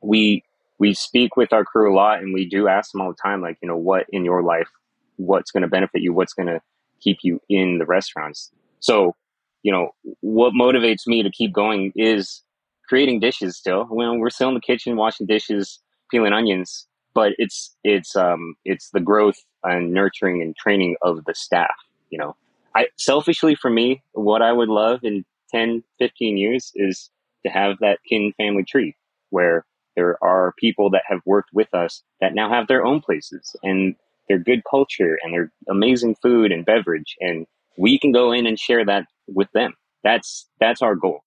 we 0.00 0.42
we 0.78 0.94
speak 0.94 1.36
with 1.36 1.52
our 1.52 1.64
crew 1.64 1.92
a 1.92 1.94
lot 1.94 2.20
and 2.20 2.34
we 2.34 2.48
do 2.48 2.68
ask 2.68 2.92
them 2.92 3.00
all 3.00 3.10
the 3.10 3.18
time, 3.22 3.40
like, 3.40 3.58
you 3.62 3.68
know, 3.68 3.76
what 3.76 4.06
in 4.10 4.24
your 4.24 4.42
life, 4.42 4.68
what's 5.16 5.50
going 5.50 5.62
to 5.62 5.68
benefit 5.68 6.02
you, 6.02 6.12
what's 6.12 6.32
going 6.32 6.48
to 6.48 6.60
keep 7.00 7.18
you 7.22 7.40
in 7.48 7.78
the 7.78 7.86
restaurants. 7.86 8.50
So, 8.80 9.14
you 9.62 9.70
know, 9.70 9.90
what 10.20 10.52
motivates 10.52 11.06
me 11.06 11.22
to 11.22 11.30
keep 11.30 11.52
going 11.52 11.92
is 11.94 12.42
creating 12.88 13.20
dishes 13.20 13.56
still. 13.56 13.84
When 13.84 14.18
we're 14.18 14.30
still 14.30 14.48
in 14.48 14.54
the 14.54 14.60
kitchen 14.60 14.96
washing 14.96 15.26
dishes, 15.26 15.80
peeling 16.10 16.32
onions, 16.32 16.86
but 17.14 17.32
it's 17.38 17.74
it's 17.84 18.16
um 18.16 18.54
it's 18.64 18.90
the 18.90 19.00
growth 19.00 19.36
and 19.62 19.92
nurturing 19.92 20.42
and 20.42 20.56
training 20.56 20.96
of 21.02 21.24
the 21.24 21.34
staff, 21.34 21.74
you 22.10 22.18
know. 22.18 22.36
I 22.76 22.88
selfishly 22.98 23.54
for 23.54 23.70
me, 23.70 24.02
what 24.12 24.42
I 24.42 24.52
would 24.52 24.68
love 24.68 25.00
in 25.04 25.24
10, 25.52 25.84
15 26.00 26.36
years 26.36 26.72
is 26.74 27.10
to 27.46 27.52
have 27.52 27.76
that 27.80 28.00
kin 28.08 28.32
family 28.36 28.64
tree 28.64 28.96
where 29.30 29.64
there 29.96 30.22
are 30.22 30.52
people 30.58 30.90
that 30.90 31.02
have 31.06 31.20
worked 31.24 31.50
with 31.52 31.72
us 31.72 32.02
that 32.20 32.34
now 32.34 32.48
have 32.50 32.66
their 32.66 32.84
own 32.84 33.00
places 33.00 33.54
and 33.62 33.94
their 34.28 34.38
good 34.38 34.62
culture 34.68 35.18
and 35.22 35.32
their 35.32 35.52
amazing 35.68 36.16
food 36.16 36.50
and 36.50 36.64
beverage 36.64 37.16
and 37.20 37.46
we 37.76 37.98
can 37.98 38.12
go 38.12 38.32
in 38.32 38.46
and 38.46 38.58
share 38.58 38.84
that 38.84 39.06
with 39.28 39.50
them 39.52 39.74
that's 40.02 40.48
that's 40.58 40.82
our 40.82 40.94
goal 40.94 41.22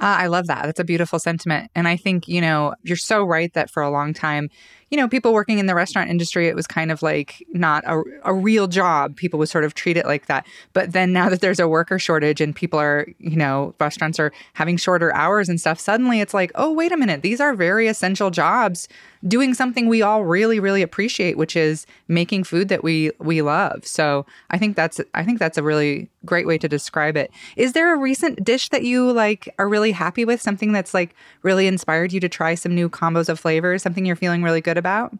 uh, 0.00 0.14
I 0.20 0.26
love 0.28 0.46
that. 0.46 0.64
That's 0.64 0.78
a 0.78 0.84
beautiful 0.84 1.18
sentiment. 1.18 1.72
And 1.74 1.88
I 1.88 1.96
think, 1.96 2.28
you 2.28 2.40
know, 2.40 2.76
you're 2.84 2.96
so 2.96 3.24
right 3.24 3.52
that 3.54 3.68
for 3.68 3.82
a 3.82 3.90
long 3.90 4.14
time, 4.14 4.48
you 4.90 4.96
know, 4.96 5.08
people 5.08 5.32
working 5.32 5.58
in 5.58 5.66
the 5.66 5.74
restaurant 5.74 6.10
industry, 6.10 6.48
it 6.48 6.56
was 6.56 6.66
kind 6.66 6.90
of 6.90 7.02
like 7.02 7.46
not 7.52 7.84
a, 7.86 8.02
a 8.24 8.32
real 8.32 8.66
job. 8.66 9.16
People 9.16 9.38
would 9.38 9.48
sort 9.48 9.64
of 9.64 9.74
treat 9.74 9.96
it 9.96 10.06
like 10.06 10.26
that. 10.26 10.46
But 10.72 10.92
then 10.92 11.12
now 11.12 11.28
that 11.28 11.40
there's 11.40 11.60
a 11.60 11.68
worker 11.68 11.98
shortage 11.98 12.40
and 12.40 12.54
people 12.54 12.78
are, 12.78 13.06
you 13.18 13.36
know, 13.36 13.74
restaurants 13.78 14.18
are 14.18 14.32
having 14.54 14.76
shorter 14.76 15.14
hours 15.14 15.48
and 15.48 15.60
stuff, 15.60 15.78
suddenly 15.78 16.20
it's 16.20 16.34
like, 16.34 16.50
oh, 16.54 16.72
wait 16.72 16.92
a 16.92 16.96
minute, 16.96 17.22
these 17.22 17.40
are 17.40 17.54
very 17.54 17.86
essential 17.86 18.30
jobs 18.30 18.88
doing 19.26 19.54
something 19.54 19.88
we 19.88 20.02
all 20.02 20.24
really, 20.24 20.60
really 20.60 20.82
appreciate, 20.82 21.36
which 21.36 21.56
is 21.56 21.86
making 22.06 22.44
food 22.44 22.68
that 22.68 22.84
we 22.84 23.10
we 23.18 23.42
love. 23.42 23.86
So 23.86 24.26
I 24.50 24.58
think 24.58 24.76
that's 24.76 25.00
I 25.14 25.24
think 25.24 25.38
that's 25.38 25.58
a 25.58 25.62
really 25.62 26.08
great 26.24 26.46
way 26.46 26.58
to 26.58 26.68
describe 26.68 27.16
it. 27.16 27.30
Is 27.56 27.72
there 27.72 27.94
a 27.94 27.98
recent 27.98 28.44
dish 28.44 28.68
that 28.68 28.84
you 28.84 29.10
like 29.12 29.52
are 29.58 29.68
really 29.68 29.92
happy 29.92 30.24
with? 30.24 30.40
Something 30.40 30.72
that's 30.72 30.94
like 30.94 31.14
really 31.42 31.66
inspired 31.66 32.12
you 32.12 32.20
to 32.20 32.28
try 32.28 32.54
some 32.54 32.74
new 32.74 32.88
combos 32.88 33.28
of 33.28 33.40
flavors? 33.40 33.82
Something 33.82 34.06
you're 34.06 34.16
feeling 34.16 34.42
really 34.42 34.60
good 34.60 34.77
about? 34.78 35.16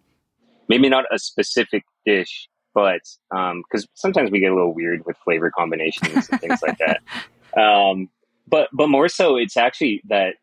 Maybe 0.68 0.88
not 0.88 1.04
a 1.12 1.18
specific 1.18 1.84
dish, 2.06 2.48
but 2.74 3.00
because 3.30 3.84
um, 3.84 3.90
sometimes 3.94 4.30
we 4.30 4.40
get 4.40 4.52
a 4.52 4.54
little 4.54 4.74
weird 4.74 5.04
with 5.06 5.16
flavor 5.24 5.50
combinations 5.50 6.28
and 6.28 6.40
things 6.40 6.62
like 6.62 6.78
that. 6.78 7.00
Um, 7.56 8.10
but 8.46 8.68
but 8.74 8.88
more 8.88 9.08
so, 9.08 9.36
it's 9.36 9.56
actually 9.56 10.02
that 10.08 10.34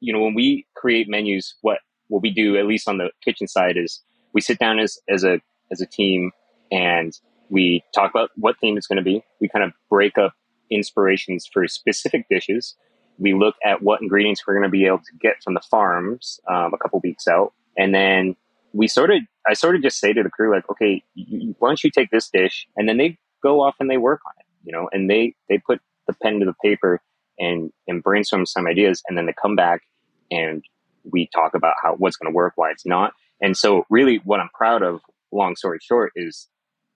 you 0.00 0.12
know 0.12 0.20
when 0.20 0.34
we 0.34 0.66
create 0.74 1.08
menus, 1.08 1.54
what 1.62 1.78
what 2.08 2.22
we 2.22 2.30
do 2.30 2.56
at 2.58 2.66
least 2.66 2.88
on 2.88 2.98
the 2.98 3.10
kitchen 3.24 3.46
side 3.46 3.76
is 3.76 4.00
we 4.32 4.40
sit 4.40 4.58
down 4.58 4.78
as 4.78 4.98
as 5.08 5.24
a 5.24 5.40
as 5.70 5.80
a 5.80 5.86
team 5.86 6.32
and 6.72 7.18
we 7.48 7.82
talk 7.94 8.10
about 8.10 8.30
what 8.36 8.58
theme 8.60 8.76
it's 8.76 8.86
going 8.86 8.96
to 8.96 9.02
be. 9.02 9.22
We 9.40 9.48
kind 9.48 9.64
of 9.64 9.72
break 9.88 10.18
up 10.18 10.34
inspirations 10.70 11.48
for 11.52 11.66
specific 11.66 12.26
dishes. 12.28 12.76
We 13.18 13.34
look 13.34 13.56
at 13.64 13.82
what 13.82 14.00
ingredients 14.00 14.46
we're 14.46 14.54
going 14.54 14.64
to 14.64 14.70
be 14.70 14.86
able 14.86 14.98
to 14.98 15.12
get 15.20 15.42
from 15.42 15.54
the 15.54 15.60
farms 15.60 16.40
um, 16.48 16.72
a 16.72 16.78
couple 16.78 17.00
weeks 17.00 17.28
out, 17.28 17.52
and 17.76 17.94
then 17.94 18.36
we 18.72 18.88
sort 18.88 19.10
of 19.10 19.18
I 19.48 19.54
sort 19.54 19.76
of 19.76 19.82
just 19.82 19.98
say 19.98 20.12
to 20.12 20.22
the 20.22 20.30
crew 20.30 20.54
like, 20.54 20.68
okay, 20.70 21.02
you, 21.14 21.54
why 21.58 21.68
don't 21.68 21.82
you 21.82 21.90
take 21.90 22.10
this 22.10 22.28
dish, 22.28 22.66
and 22.76 22.88
then 22.88 22.96
they 22.96 23.18
go 23.42 23.62
off 23.62 23.76
and 23.80 23.90
they 23.90 23.96
work 23.96 24.20
on 24.26 24.32
it, 24.38 24.46
you 24.64 24.72
know, 24.72 24.88
and 24.92 25.08
they 25.08 25.34
they 25.48 25.58
put 25.58 25.80
the 26.06 26.14
pen 26.22 26.40
to 26.40 26.46
the 26.46 26.54
paper 26.62 27.00
and 27.38 27.72
and 27.88 28.02
brainstorm 28.02 28.46
some 28.46 28.66
ideas, 28.66 29.02
and 29.08 29.16
then 29.16 29.26
they 29.26 29.34
come 29.40 29.56
back 29.56 29.82
and 30.30 30.64
we 31.10 31.28
talk 31.34 31.54
about 31.54 31.74
how 31.82 31.94
what's 31.94 32.16
going 32.16 32.30
to 32.30 32.36
work, 32.36 32.52
why 32.56 32.70
it's 32.70 32.86
not, 32.86 33.12
and 33.40 33.56
so 33.56 33.86
really 33.90 34.20
what 34.24 34.40
I'm 34.40 34.50
proud 34.54 34.82
of, 34.82 35.00
long 35.32 35.56
story 35.56 35.78
short, 35.80 36.12
is 36.14 36.48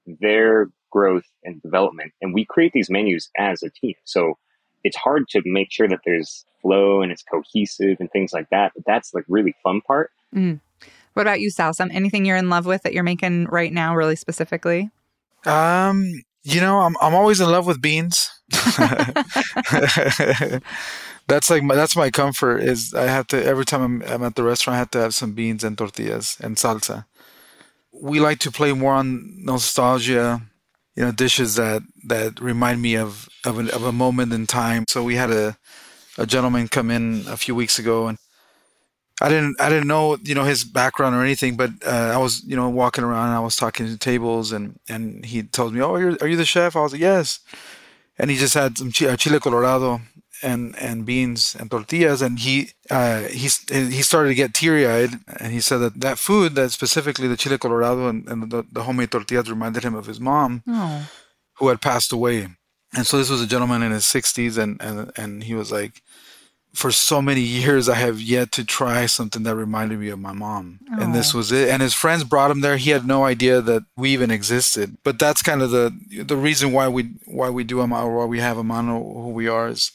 their 0.06 0.68
growth 0.90 1.24
and 1.42 1.60
development, 1.62 2.12
and 2.20 2.34
we 2.34 2.44
create 2.44 2.72
these 2.72 2.90
menus 2.90 3.30
as 3.38 3.62
a 3.62 3.70
team, 3.70 3.94
so 4.04 4.38
it's 4.84 4.96
hard 4.96 5.26
to 5.30 5.40
make 5.46 5.72
sure 5.72 5.88
that 5.88 6.00
there's 6.04 6.44
flow 6.60 7.02
and 7.02 7.10
it's 7.10 7.22
cohesive 7.22 7.96
and 8.00 8.10
things 8.10 8.32
like 8.32 8.48
that. 8.50 8.72
But 8.74 8.84
that's 8.86 9.14
like 9.14 9.24
really 9.28 9.54
fun 9.62 9.80
part. 9.80 10.10
Mm. 10.34 10.60
What 11.14 11.23
about 11.23 11.40
you, 11.40 11.50
Sal? 11.50 11.73
Some 11.75 11.90
anything 11.92 12.25
you're 12.25 12.37
in 12.37 12.50
love 12.50 12.66
with 12.66 12.83
that 12.83 12.92
you're 12.92 13.02
making 13.02 13.47
right 13.47 13.73
now, 13.73 13.94
really 13.94 14.16
specifically? 14.16 14.90
Um, 15.47 16.04
you 16.42 16.61
know, 16.61 16.80
I'm 16.80 16.97
I'm 17.00 17.14
always 17.14 17.40
in 17.40 17.50
love 17.50 17.66
with 17.66 17.80
beans. 17.80 18.30
that's 21.26 21.50
like 21.50 21.62
my, 21.62 21.75
that's 21.75 21.97
my 21.97 22.11
comfort. 22.11 22.59
Is 22.62 22.92
I 22.94 23.04
have 23.06 23.26
to 23.28 23.42
every 23.44 23.64
time 23.64 23.83
I'm, 23.83 24.02
I'm 24.02 24.23
at 24.25 24.35
the 24.35 24.42
restaurant, 24.42 24.75
I 24.75 24.78
have 24.78 24.90
to 24.90 25.00
have 25.00 25.14
some 25.14 25.33
beans 25.33 25.64
and 25.64 25.78
tortillas 25.78 26.37
and 26.40 26.56
salsa. 26.56 27.06
We 27.92 28.21
like 28.21 28.40
to 28.40 28.50
play 28.50 28.73
more 28.73 28.94
on 28.94 29.37
nostalgia, 29.38 30.42
you 30.97 31.04
know, 31.04 31.12
dishes 31.12 31.54
that 31.56 31.83
that 32.06 32.40
remind 32.40 32.83
me 32.83 32.97
of 32.97 33.28
of, 33.44 33.59
an, 33.59 33.71
of 33.71 33.85
a 33.85 33.92
moment 33.92 34.33
in 34.33 34.47
time. 34.47 34.85
So 34.88 35.02
we 35.02 35.16
had 35.16 35.30
a 35.30 35.56
a 36.18 36.26
gentleman 36.26 36.68
come 36.68 36.90
in 36.90 37.25
a 37.28 37.37
few 37.37 37.54
weeks 37.54 37.78
ago 37.78 38.09
and 38.09 38.18
I 39.21 39.28
didn't 39.28 39.61
I 39.61 39.68
didn't 39.68 39.87
know 39.87 40.16
you 40.23 40.35
know 40.35 40.44
his 40.44 40.64
background 40.64 41.14
or 41.14 41.23
anything, 41.23 41.56
but 41.56 41.71
uh, 41.87 42.12
I 42.14 42.18
was 42.18 42.42
you 42.44 42.56
know 42.56 42.68
walking 42.68 43.04
around 43.04 43.28
and 43.28 43.37
I 43.37 43.40
was 43.40 43.56
talking 43.56 43.87
to 43.87 43.97
tables 43.97 44.52
and 44.52 44.78
and 44.88 45.25
he 45.25 45.42
told 45.42 45.73
me, 45.73 45.80
"Oh, 45.80 45.94
are 45.94 46.26
you 46.26 46.37
the 46.37 46.44
chef?" 46.44 46.75
I 46.75 46.80
was 46.80 46.92
like, 46.92 47.00
"Yes," 47.00 47.40
and 48.18 48.30
he 48.30 48.37
just 48.37 48.54
had 48.54 48.76
some 48.78 48.88
uh, 48.88 49.16
chile 49.16 49.40
colorado 49.40 50.00
and 50.42 50.76
and 50.78 51.06
beans 51.06 51.56
and 51.59 51.71
tortillas, 51.71 52.23
and 52.23 52.38
he 52.38 52.71
uh, 52.90 53.23
he 53.23 53.49
he 53.68 54.02
started 54.02 54.28
to 54.28 54.35
get 54.35 54.54
teary 54.54 54.87
eyed, 54.87 55.11
and 55.40 55.52
he 55.52 55.61
said 55.61 55.78
that 55.78 56.00
that 56.00 56.18
food, 56.18 56.54
that 56.56 56.73
specifically 56.73 57.28
the 57.28 57.37
chile 57.37 57.59
colorado 57.59 58.09
and, 58.09 58.28
and 58.28 58.50
the, 58.50 58.64
the 58.71 58.83
homemade 58.83 59.11
tortillas, 59.11 59.49
reminded 59.49 59.85
him 59.85 59.94
of 59.94 60.06
his 60.06 60.21
mom, 60.21 60.62
oh. 60.68 61.09
who 61.54 61.68
had 61.68 61.80
passed 61.80 62.12
away. 62.12 62.49
And 62.97 63.06
so 63.06 63.16
this 63.16 63.30
was 63.30 63.40
a 63.40 63.47
gentleman 63.47 63.83
in 63.83 63.92
his 63.92 64.04
60s, 64.04 64.59
and 64.59 64.80
and 64.80 65.12
and 65.16 65.44
he 65.44 65.54
was 65.54 65.73
like 65.73 66.02
for 66.74 66.90
so 66.90 67.22
many 67.22 67.40
years 67.40 67.88
I 67.88 67.94
have 67.94 68.20
yet 68.20 68.50
to 68.52 68.64
try 68.64 69.06
something 69.06 69.44
that 69.44 69.54
reminded 69.54 70.00
me 70.00 70.08
of 70.08 70.18
my 70.18 70.32
mom. 70.32 70.80
Aww. 70.92 71.02
And 71.02 71.14
this 71.14 71.32
was 71.32 71.52
it. 71.52 71.68
And 71.68 71.80
his 71.80 71.94
friends 71.94 72.24
brought 72.24 72.50
him 72.50 72.60
there. 72.60 72.76
He 72.76 72.90
had 72.90 73.06
no 73.06 73.24
idea 73.24 73.60
that 73.60 73.84
we 73.96 74.10
even 74.10 74.30
existed. 74.30 74.98
But 75.04 75.18
that's 75.18 75.40
kind 75.40 75.62
of 75.62 75.70
the 75.70 75.94
the 76.26 76.36
reason 76.36 76.72
why 76.72 76.88
we 76.88 77.14
why 77.26 77.48
we 77.50 77.64
do 77.64 77.76
Amano 77.76 78.06
or 78.06 78.18
why 78.18 78.24
we 78.24 78.40
have 78.40 78.56
Amano 78.56 78.98
who 78.98 79.30
we 79.30 79.48
are 79.48 79.68
is 79.68 79.92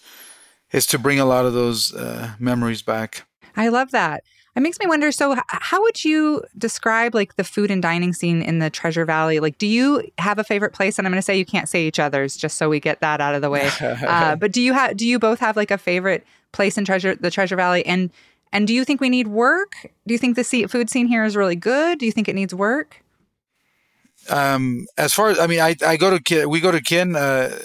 is 0.71 0.86
to 0.88 0.98
bring 0.98 1.19
a 1.19 1.25
lot 1.25 1.45
of 1.45 1.53
those 1.53 1.93
uh, 1.93 2.33
memories 2.39 2.81
back. 2.81 3.24
I 3.55 3.67
love 3.67 3.91
that. 3.91 4.24
It 4.56 4.62
makes 4.62 4.79
me 4.79 4.88
wonder. 4.88 5.12
So, 5.12 5.36
how 5.48 5.82
would 5.82 6.03
you 6.03 6.44
describe 6.58 7.13
like 7.13 7.36
the 7.36 7.44
food 7.44 7.72
and 7.72 7.82
dining 7.82 8.13
scene 8.13 8.41
in 8.41 8.60
the 8.60 8.70
Treasure 8.70 9.06
Valley? 9.06 9.39
Like, 9.39 9.58
do 9.58 9.68
you 9.68 10.03
have 10.18 10.39
a 10.39 10.44
favorite 10.44 10.74
place? 10.74 10.98
And 10.98 11.08
I'm 11.08 11.12
going 11.12 11.20
to 11.20 11.25
say 11.25 11.38
you 11.38 11.46
can't 11.46 11.70
say 11.70 11.86
each 11.86 12.00
other's, 12.00 12.36
just 12.36 12.58
so 12.58 12.70
we 12.70 12.79
get 12.79 13.00
that 13.01 13.22
out 13.22 13.36
of 13.36 13.41
the 13.41 13.50
way. 13.50 13.70
uh, 13.82 14.36
but 14.36 14.51
do 14.51 14.62
you 14.62 14.74
have? 14.74 14.98
Do 14.98 15.08
you 15.08 15.20
both 15.20 15.39
have 15.39 15.56
like 15.56 15.72
a 15.72 15.77
favorite 15.77 16.25
place 16.51 16.77
in 16.77 16.86
Treasure 16.86 17.15
the 17.15 17.32
Treasure 17.32 17.56
Valley? 17.56 17.86
And 17.86 18.12
and 18.51 18.68
do 18.68 18.74
you 18.74 18.84
think 18.84 19.00
we 19.00 19.10
need 19.10 19.27
work? 19.27 19.74
Do 20.08 20.13
you 20.13 20.18
think 20.18 20.36
the 20.36 20.44
food 20.44 20.89
scene 20.89 21.08
here 21.08 21.24
is 21.24 21.36
really 21.36 21.56
good? 21.56 22.00
Do 22.00 22.06
you 22.06 22.12
think 22.12 22.27
it 22.27 22.36
needs 22.36 22.53
work? 22.53 23.03
Um, 24.29 24.86
as 24.98 25.13
far 25.13 25.29
as 25.29 25.39
I 25.39 25.48
mean, 25.48 25.60
I, 25.60 25.75
I 25.86 25.98
go 25.98 26.18
to 26.18 26.46
we 26.48 26.60
go 26.60 26.72
to 26.72 26.82
Kin. 26.82 27.15
Uh, 27.15 27.58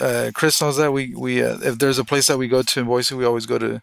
uh, 0.00 0.30
Kris 0.34 0.60
knows 0.60 0.76
that 0.76 0.92
we 0.92 1.14
we 1.14 1.42
uh, 1.42 1.58
if 1.62 1.78
there's 1.78 1.98
a 1.98 2.04
place 2.04 2.26
that 2.26 2.38
we 2.38 2.48
go 2.48 2.62
to 2.62 2.80
in 2.80 2.86
Boise, 2.86 3.14
we 3.14 3.24
always 3.24 3.46
go 3.46 3.58
to 3.58 3.82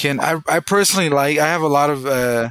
Kin. 0.00 0.18
I 0.18 0.40
I 0.48 0.60
personally 0.60 1.10
like. 1.10 1.36
I 1.36 1.46
have 1.46 1.60
a 1.60 1.68
lot 1.68 1.90
of 1.90 2.06
uh, 2.06 2.50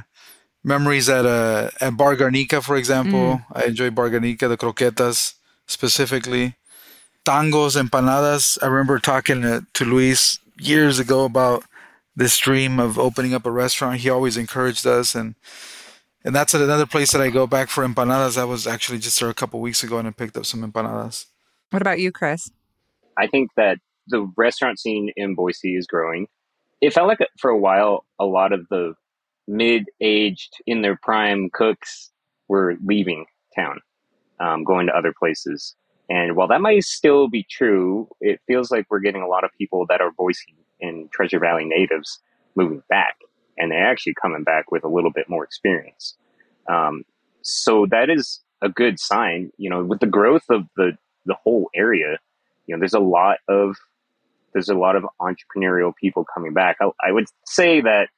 memories 0.62 1.08
at 1.08 1.26
uh 1.26 1.70
at 1.80 1.96
Bar 1.96 2.14
Gernika, 2.14 2.62
for 2.62 2.76
example. 2.76 3.42
Mm. 3.42 3.44
I 3.52 3.64
enjoy 3.64 3.90
Bar 3.90 4.10
Gernika, 4.10 4.48
the 4.48 4.56
croquetas 4.56 5.34
specifically, 5.66 6.54
tangos, 7.24 7.74
empanadas. 7.76 8.56
I 8.62 8.66
remember 8.66 9.00
talking 9.00 9.42
to, 9.42 9.66
to 9.74 9.84
Luis 9.84 10.38
years 10.60 11.00
ago 11.00 11.24
about 11.24 11.64
this 12.14 12.38
dream 12.38 12.78
of 12.78 13.00
opening 13.00 13.34
up 13.34 13.44
a 13.46 13.50
restaurant. 13.50 13.98
He 13.98 14.10
always 14.10 14.36
encouraged 14.36 14.86
us 14.86 15.16
and 15.16 15.34
and 16.22 16.36
that's 16.36 16.54
another 16.54 16.86
place 16.86 17.10
that 17.10 17.20
I 17.20 17.30
go 17.30 17.48
back 17.48 17.68
for 17.68 17.84
empanadas. 17.84 18.38
I 18.38 18.44
was 18.44 18.68
actually 18.68 19.00
just 19.00 19.18
there 19.18 19.28
a 19.28 19.34
couple 19.34 19.58
weeks 19.60 19.82
ago 19.82 19.98
and 19.98 20.06
I 20.06 20.12
picked 20.12 20.36
up 20.36 20.46
some 20.46 20.62
empanadas. 20.62 21.26
What 21.70 21.82
about 21.82 21.98
you, 21.98 22.12
Kris? 22.12 22.52
I 23.18 23.26
think 23.26 23.50
that 23.56 23.78
the 24.06 24.30
restaurant 24.36 24.78
scene 24.78 25.10
in 25.16 25.34
Boise 25.34 25.74
is 25.74 25.88
growing 25.88 26.28
it 26.80 26.92
felt 26.92 27.08
like 27.08 27.18
for 27.38 27.50
a 27.50 27.58
while 27.58 28.04
a 28.18 28.24
lot 28.24 28.52
of 28.52 28.66
the 28.70 28.94
mid-aged 29.48 30.54
in 30.66 30.82
their 30.82 30.96
prime 31.02 31.50
cooks 31.52 32.10
were 32.48 32.76
leaving 32.84 33.26
town 33.54 33.80
um, 34.38 34.64
going 34.64 34.86
to 34.86 34.96
other 34.96 35.12
places. 35.18 35.74
And 36.08 36.34
while 36.36 36.48
that 36.48 36.60
might 36.60 36.84
still 36.84 37.28
be 37.28 37.46
true 37.48 38.08
it 38.20 38.40
feels 38.46 38.70
like 38.70 38.86
we're 38.90 39.00
getting 39.00 39.22
a 39.22 39.28
lot 39.28 39.44
of 39.44 39.50
people 39.58 39.86
that 39.88 40.00
are 40.00 40.12
boise 40.16 40.56
and 40.80 41.10
treasure 41.12 41.38
valley 41.38 41.64
natives 41.64 42.20
moving 42.56 42.82
back 42.88 43.16
and 43.58 43.70
they're 43.70 43.90
actually 43.90 44.14
coming 44.20 44.42
back 44.42 44.72
with 44.72 44.84
a 44.84 44.88
little 44.88 45.10
bit 45.10 45.28
more 45.28 45.44
experience. 45.44 46.16
Um, 46.68 47.04
so 47.42 47.86
that 47.90 48.10
is 48.10 48.40
a 48.62 48.68
good 48.68 48.98
sign 49.00 49.50
you 49.56 49.70
know 49.70 49.84
with 49.84 50.00
the 50.00 50.06
growth 50.06 50.44
of 50.50 50.64
the 50.76 50.92
the 51.26 51.34
whole 51.34 51.70
area 51.74 52.18
you 52.66 52.74
know 52.74 52.78
there's 52.78 52.94
a 52.94 53.00
lot 53.00 53.38
of 53.48 53.76
there's 54.52 54.68
a 54.68 54.74
lot 54.74 54.96
of 54.96 55.04
entrepreneurial 55.20 55.94
people 55.94 56.24
coming 56.24 56.52
back. 56.52 56.78
I, 56.80 56.90
I 57.06 57.12
would 57.12 57.26
say 57.44 57.80
that 57.80 58.08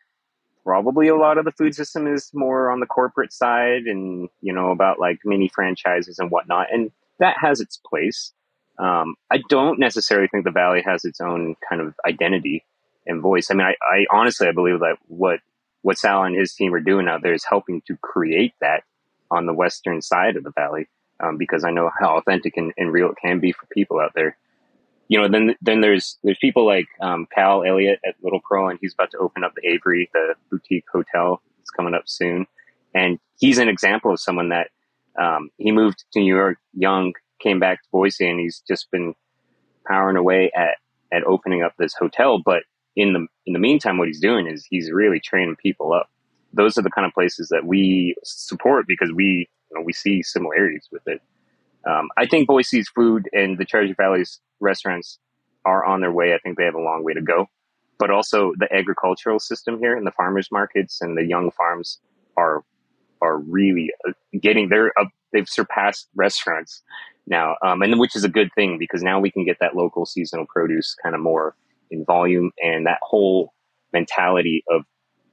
probably 0.64 1.08
a 1.08 1.16
lot 1.16 1.38
of 1.38 1.44
the 1.44 1.52
food 1.52 1.74
system 1.74 2.06
is 2.06 2.30
more 2.32 2.70
on 2.70 2.80
the 2.80 2.86
corporate 2.86 3.32
side 3.32 3.82
and 3.82 4.28
you 4.40 4.52
know 4.52 4.70
about 4.70 5.00
like 5.00 5.18
mini 5.24 5.48
franchises 5.48 6.18
and 6.18 6.30
whatnot 6.30 6.72
and 6.72 6.90
that 7.18 7.36
has 7.40 7.60
its 7.60 7.76
place. 7.76 8.32
Um, 8.78 9.16
i 9.30 9.38
don't 9.48 9.78
necessarily 9.78 10.28
think 10.28 10.44
the 10.44 10.50
valley 10.50 10.82
has 10.84 11.04
its 11.04 11.20
own 11.20 11.56
kind 11.68 11.82
of 11.82 11.94
identity 12.06 12.64
and 13.06 13.20
voice. 13.20 13.50
I 13.50 13.54
mean 13.54 13.66
I, 13.66 13.74
I, 13.82 14.06
honestly 14.10 14.48
i 14.48 14.52
believe 14.52 14.80
that 14.80 14.96
what 15.08 15.40
what 15.82 15.98
sal 15.98 16.24
and 16.24 16.36
his 16.36 16.54
team 16.54 16.74
are 16.74 16.80
doing 16.80 17.08
out 17.08 17.22
there 17.22 17.34
is 17.34 17.44
helping 17.44 17.82
to 17.82 17.96
create 17.98 18.54
that 18.60 18.84
on 19.30 19.46
the 19.46 19.52
western 19.52 20.00
side 20.00 20.36
of 20.36 20.44
the 20.44 20.52
valley 20.52 20.88
um, 21.20 21.36
because 21.36 21.64
i 21.64 21.70
know 21.70 21.90
how 22.00 22.16
authentic 22.16 22.56
and, 22.56 22.72
and 22.78 22.92
real 22.92 23.10
it 23.10 23.16
can 23.20 23.40
be 23.40 23.52
for 23.52 23.66
people 23.66 24.00
out 24.00 24.12
there 24.14 24.36
you 25.12 25.20
know, 25.20 25.28
then 25.28 25.54
then 25.60 25.82
there's 25.82 26.16
there's 26.24 26.38
people 26.40 26.64
like 26.64 26.86
um, 27.02 27.26
Cal 27.34 27.64
Elliott 27.64 28.00
at 28.02 28.14
Little 28.22 28.40
Pearl, 28.48 28.70
and 28.70 28.78
he's 28.80 28.94
about 28.94 29.10
to 29.10 29.18
open 29.18 29.44
up 29.44 29.52
the 29.54 29.68
Avery, 29.68 30.08
the 30.14 30.34
boutique 30.50 30.86
hotel. 30.90 31.42
It's 31.60 31.68
coming 31.68 31.92
up 31.92 32.04
soon, 32.06 32.46
and 32.94 33.18
he's 33.38 33.58
an 33.58 33.68
example 33.68 34.10
of 34.10 34.20
someone 34.20 34.48
that 34.48 34.68
um, 35.20 35.50
he 35.58 35.70
moved 35.70 36.06
to 36.14 36.20
New 36.20 36.34
York 36.34 36.56
young, 36.72 37.12
came 37.42 37.60
back 37.60 37.82
to 37.82 37.88
Boise, 37.92 38.26
and 38.26 38.40
he's 38.40 38.62
just 38.66 38.90
been 38.90 39.14
powering 39.86 40.16
away 40.16 40.50
at 40.56 40.76
at 41.12 41.24
opening 41.24 41.62
up 41.62 41.74
this 41.78 41.92
hotel. 41.92 42.40
But 42.42 42.62
in 42.96 43.12
the 43.12 43.26
in 43.44 43.52
the 43.52 43.58
meantime, 43.58 43.98
what 43.98 44.08
he's 44.08 44.20
doing 44.20 44.46
is 44.46 44.64
he's 44.64 44.90
really 44.90 45.20
training 45.20 45.56
people 45.56 45.92
up. 45.92 46.08
Those 46.54 46.78
are 46.78 46.82
the 46.82 46.90
kind 46.90 47.06
of 47.06 47.12
places 47.12 47.50
that 47.50 47.66
we 47.66 48.14
support 48.24 48.86
because 48.88 49.12
we 49.14 49.46
you 49.70 49.78
know, 49.78 49.84
we 49.84 49.92
see 49.92 50.22
similarities 50.22 50.88
with 50.90 51.02
it. 51.06 51.20
Um, 51.88 52.08
I 52.16 52.26
think 52.26 52.48
Boise's 52.48 52.88
food 52.88 53.28
and 53.32 53.58
the 53.58 53.64
Treasure 53.64 53.94
Valley's 53.96 54.40
restaurants 54.60 55.18
are 55.64 55.84
on 55.84 56.00
their 56.00 56.12
way. 56.12 56.34
I 56.34 56.38
think 56.38 56.56
they 56.58 56.64
have 56.64 56.74
a 56.74 56.80
long 56.80 57.04
way 57.04 57.14
to 57.14 57.22
go. 57.22 57.46
But 57.98 58.10
also 58.10 58.52
the 58.58 58.72
agricultural 58.74 59.38
system 59.38 59.78
here 59.78 59.96
and 59.96 60.06
the 60.06 60.12
farmers 60.12 60.48
markets 60.50 61.00
and 61.00 61.16
the 61.16 61.24
young 61.24 61.50
farms 61.50 62.00
are 62.36 62.64
are 63.20 63.38
really 63.38 63.92
uh, 64.08 64.12
getting 64.40 64.68
there. 64.68 64.92
They've 65.32 65.48
surpassed 65.48 66.08
restaurants 66.16 66.82
now, 67.28 67.56
um, 67.62 67.82
and 67.82 68.00
which 68.00 68.16
is 68.16 68.24
a 68.24 68.28
good 68.28 68.50
thing 68.56 68.78
because 68.78 69.02
now 69.02 69.20
we 69.20 69.30
can 69.30 69.44
get 69.44 69.58
that 69.60 69.76
local 69.76 70.04
seasonal 70.04 70.46
produce 70.46 70.96
kind 71.00 71.14
of 71.14 71.20
more 71.20 71.54
in 71.92 72.04
volume, 72.04 72.50
and 72.60 72.86
that 72.86 72.98
whole 73.02 73.52
mentality 73.92 74.64
of 74.68 74.82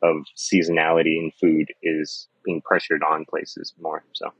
of 0.04 0.18
seasonality 0.38 1.18
in 1.18 1.32
food 1.42 1.68
is 1.82 2.28
being 2.46 2.62
pressured 2.62 3.02
on 3.04 3.26
places 3.26 3.74
more. 3.82 4.04
So. 4.14 4.32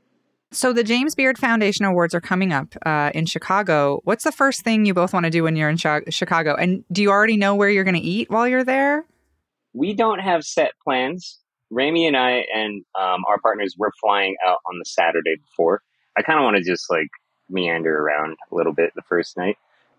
So 0.52 0.72
the 0.72 0.82
James 0.82 1.14
Beard 1.14 1.38
Foundation 1.38 1.84
Awards 1.84 2.12
are 2.12 2.20
coming 2.20 2.52
up 2.52 2.74
uh, 2.84 3.12
in 3.14 3.26
Chicago. 3.26 4.00
What's 4.02 4.24
the 4.24 4.32
first 4.32 4.62
thing 4.62 4.84
you 4.84 4.92
both 4.92 5.12
want 5.12 5.24
to 5.24 5.30
do 5.30 5.44
when 5.44 5.54
you're 5.54 5.68
in 5.68 5.76
Chicago? 5.76 6.56
And 6.56 6.84
do 6.90 7.02
you 7.02 7.10
already 7.10 7.36
know 7.36 7.54
where 7.54 7.68
you're 7.68 7.84
going 7.84 7.94
to 7.94 8.00
eat 8.00 8.30
while 8.30 8.48
you're 8.48 8.64
there? 8.64 9.04
We 9.74 9.94
don't 9.94 10.18
have 10.18 10.42
set 10.42 10.72
plans. 10.82 11.38
Rami 11.70 12.04
and 12.08 12.16
I 12.16 12.44
and 12.52 12.84
um, 13.00 13.24
our 13.28 13.38
partners 13.38 13.76
we're 13.78 13.92
flying 14.00 14.34
out 14.44 14.58
on 14.66 14.80
the 14.80 14.84
Saturday 14.84 15.36
before. 15.36 15.82
I 16.18 16.22
kind 16.22 16.40
of 16.40 16.42
want 16.42 16.56
to 16.56 16.64
just 16.64 16.90
like 16.90 17.06
meander 17.48 17.96
around 17.96 18.36
a 18.50 18.54
little 18.54 18.72
bit 18.72 18.90
the 18.96 19.02
first 19.02 19.36
night. 19.36 19.56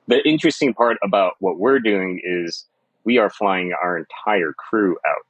The 0.07 0.21
interesting 0.27 0.73
part 0.73 0.97
about 1.01 1.35
what 1.39 1.59
we're 1.59 1.79
doing 1.79 2.19
is 2.21 2.65
we 3.05 3.19
are 3.19 3.29
flying 3.29 3.71
our 3.81 3.97
entire 3.97 4.51
crew 4.51 4.97
out. 5.07 5.25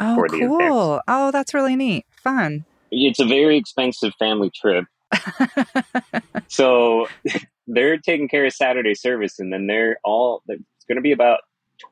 Oh, 0.00 0.14
for 0.14 0.28
cool! 0.28 0.94
Event. 0.94 1.02
Oh, 1.06 1.30
that's 1.30 1.52
really 1.52 1.76
neat. 1.76 2.06
Fun 2.16 2.64
it's 2.94 3.20
a 3.20 3.24
very 3.24 3.56
expensive 3.56 4.12
family 4.18 4.50
trip. 4.54 4.84
so 6.48 7.08
they're 7.66 7.98
taking 7.98 8.28
care 8.28 8.44
of 8.44 8.52
Saturday 8.52 8.94
service, 8.94 9.38
and 9.38 9.52
then 9.52 9.66
they're 9.66 9.98
all. 10.04 10.42
It's 10.48 10.84
going 10.88 10.96
to 10.96 11.02
be 11.02 11.12
about 11.12 11.40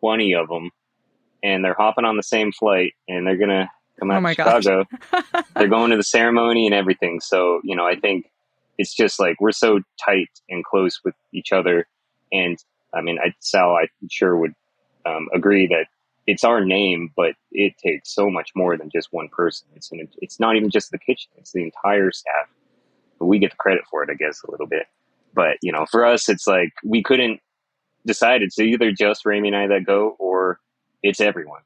twenty 0.00 0.34
of 0.34 0.48
them, 0.48 0.70
and 1.42 1.64
they're 1.64 1.76
hopping 1.76 2.04
on 2.04 2.16
the 2.16 2.22
same 2.22 2.52
flight, 2.52 2.92
and 3.08 3.26
they're 3.26 3.36
going 3.36 3.50
to 3.50 3.70
come 3.98 4.10
out 4.10 4.24
oh 4.24 4.28
to 4.28 4.34
Chicago. 4.34 4.84
they're 5.54 5.68
going 5.68 5.90
to 5.90 5.96
the 5.96 6.02
ceremony 6.02 6.66
and 6.66 6.74
everything. 6.74 7.20
So 7.20 7.60
you 7.64 7.76
know, 7.76 7.86
I 7.86 7.96
think 7.96 8.30
it's 8.78 8.94
just 8.94 9.18
like 9.18 9.40
we're 9.40 9.52
so 9.52 9.80
tight 10.04 10.30
and 10.48 10.64
close 10.64 11.00
with 11.04 11.14
each 11.32 11.52
other, 11.52 11.86
and 12.32 12.58
I 12.94 13.00
mean, 13.00 13.18
I, 13.18 13.34
Sal, 13.40 13.76
I'm 13.76 14.08
sure 14.10 14.36
would 14.36 14.54
um, 15.06 15.28
agree 15.34 15.66
that 15.68 15.86
it's 16.26 16.44
our 16.44 16.64
name, 16.64 17.10
but 17.16 17.34
it 17.50 17.74
takes 17.78 18.14
so 18.14 18.30
much 18.30 18.50
more 18.54 18.76
than 18.76 18.90
just 18.90 19.08
one 19.12 19.28
person. 19.28 19.66
It's 19.74 19.90
an, 19.90 20.08
it's 20.18 20.38
not 20.38 20.56
even 20.56 20.70
just 20.70 20.90
the 20.90 20.98
kitchen; 20.98 21.30
it's 21.36 21.52
the 21.52 21.62
entire 21.62 22.12
staff. 22.12 22.48
But 23.18 23.26
we 23.26 23.38
get 23.38 23.50
the 23.50 23.56
credit 23.56 23.82
for 23.90 24.02
it, 24.02 24.10
I 24.10 24.14
guess, 24.14 24.42
a 24.46 24.50
little 24.50 24.66
bit. 24.66 24.86
But 25.34 25.58
you 25.62 25.72
know, 25.72 25.86
for 25.86 26.04
us, 26.04 26.28
it's 26.28 26.46
like 26.46 26.72
we 26.84 27.02
couldn't 27.02 27.40
decide. 28.06 28.42
It's 28.42 28.58
either 28.58 28.92
just 28.92 29.26
Rami 29.26 29.48
and 29.48 29.56
I 29.56 29.66
that 29.68 29.84
go, 29.86 30.16
or 30.18 30.60
it's 31.02 31.20
everyone. 31.20 31.62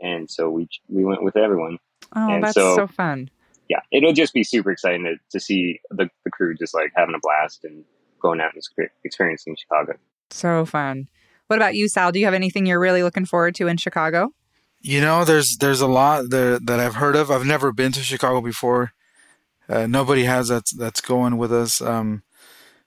And 0.00 0.30
so 0.30 0.50
we 0.50 0.68
we 0.88 1.04
went 1.04 1.22
with 1.22 1.36
everyone. 1.36 1.78
Oh, 2.14 2.30
and 2.30 2.44
that's 2.44 2.54
so, 2.54 2.76
so, 2.76 2.86
fun! 2.86 3.30
Yeah, 3.68 3.80
it'll 3.90 4.12
just 4.12 4.34
be 4.34 4.44
super 4.44 4.70
exciting 4.70 5.04
to, 5.04 5.14
to 5.30 5.40
see 5.40 5.80
the 5.90 6.08
the 6.24 6.30
crew 6.30 6.54
just 6.54 6.74
like 6.74 6.92
having 6.94 7.14
a 7.14 7.20
blast 7.20 7.64
and 7.64 7.84
going 8.20 8.40
out 8.40 8.52
and 8.54 8.62
experiencing 9.04 9.56
Chicago. 9.58 9.94
So 10.30 10.64
fun. 10.66 11.08
What 11.48 11.56
about 11.56 11.74
you, 11.74 11.88
Sal? 11.88 12.12
Do 12.12 12.18
you 12.18 12.24
have 12.24 12.34
anything 12.34 12.66
you're 12.66 12.80
really 12.80 13.02
looking 13.02 13.24
forward 13.24 13.54
to 13.56 13.68
in 13.68 13.76
Chicago? 13.76 14.30
You 14.80 15.00
know, 15.00 15.24
there's 15.24 15.56
there's 15.58 15.80
a 15.80 15.86
lot 15.86 16.30
that 16.30 16.66
that 16.66 16.80
I've 16.80 16.96
heard 16.96 17.16
of. 17.16 17.30
I've 17.30 17.46
never 17.46 17.72
been 17.72 17.92
to 17.92 18.00
Chicago 18.00 18.40
before. 18.40 18.92
Uh, 19.68 19.86
nobody 19.86 20.24
has 20.24 20.48
that's 20.48 20.72
that's 20.72 21.00
going 21.00 21.36
with 21.36 21.52
us. 21.52 21.80
Um, 21.80 22.22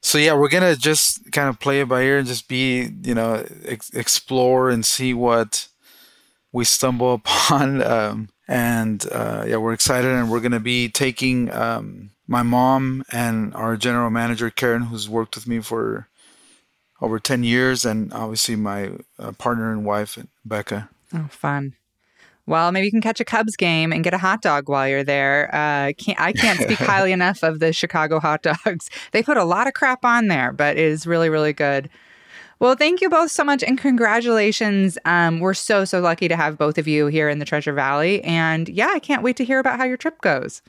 so 0.02 0.18
yeah, 0.18 0.34
we're 0.34 0.50
gonna 0.50 0.76
just 0.76 1.32
kind 1.32 1.50
of 1.50 1.60
play 1.60 1.82
it 1.82 1.90
by 1.90 2.04
ear 2.04 2.20
and 2.20 2.28
just 2.28 2.48
be, 2.48 2.90
you 3.04 3.14
know, 3.14 3.46
ex- 3.66 3.94
explore 3.94 4.70
and 4.70 4.86
see 4.86 5.14
what 5.14 5.68
we 6.52 6.64
stumble 6.66 7.14
upon. 7.26 7.82
Um, 7.82 8.30
and 8.48 9.06
uh, 9.12 9.46
yeah, 9.48 9.58
we're 9.58 9.74
excited, 9.74 10.12
and 10.12 10.30
we're 10.32 10.40
gonna 10.40 10.60
be 10.60 10.90
taking 10.90 11.52
um, 11.52 12.12
my 12.28 12.44
mom 12.44 13.04
and 13.12 13.54
our 13.56 13.76
general 13.78 14.10
manager 14.10 14.50
Karen, 14.50 14.84
who's 14.84 15.10
worked 15.10 15.36
with 15.36 15.48
me 15.48 15.60
for 15.60 16.09
over 17.02 17.20
10 17.20 17.44
years, 17.44 17.86
and 17.86 18.12
obviously 18.14 18.56
my 18.56 18.92
uh, 19.18 19.32
partner 19.34 19.72
and 19.72 19.86
wife, 19.86 20.18
Becca. 20.46 20.90
Oh, 21.14 21.28
fun. 21.30 21.76
Well, 22.46 22.72
maybe 22.72 22.86
you 22.86 22.92
can 22.92 23.02
catch 23.02 23.20
a 23.20 23.26
Cubs 23.26 23.56
game 23.56 23.94
and 23.94 24.04
get 24.04 24.16
a 24.16 24.18
hot 24.18 24.42
dog 24.42 24.70
while 24.70 24.88
you're 24.88 25.04
there. 25.04 25.54
Uh, 25.54 25.94
can't, 25.98 26.20
I 26.20 26.34
can't 26.34 26.60
speak 26.64 26.80
highly 26.80 27.12
enough 27.12 27.44
of 27.44 27.60
the 27.60 27.72
Chicago 27.72 28.20
hot 28.20 28.42
dogs. 28.42 28.90
They 29.12 29.22
put 29.22 29.38
a 29.38 29.44
lot 29.44 29.68
of 29.68 29.74
crap 29.74 30.04
on 30.04 30.28
there, 30.28 30.52
but 30.52 30.78
it 30.78 30.84
is 30.84 31.06
really, 31.06 31.30
really 31.30 31.54
good. 31.54 31.90
Well, 32.60 32.76
thank 32.76 33.02
you 33.02 33.10
both 33.10 33.32
so 33.32 33.44
much 33.44 33.64
and 33.64 33.78
congratulations. 33.78 34.98
Um, 35.06 35.40
we're 35.40 35.54
so, 35.54 35.86
so 35.86 36.02
lucky 36.02 36.28
to 36.28 36.36
have 36.36 36.58
both 36.58 36.78
of 36.78 36.88
you 36.88 37.06
here 37.08 37.30
in 37.30 37.40
the 37.40 37.46
Treasure 37.46 37.72
Valley. 37.72 38.22
And 38.24 38.68
yeah, 38.68 38.92
I 38.94 39.00
can't 39.00 39.24
wait 39.24 39.38
to 39.38 39.46
hear 39.46 39.60
about 39.60 39.78
how 39.78 39.86
your 39.86 39.98
trip 39.98 40.20
goes. 40.22 40.62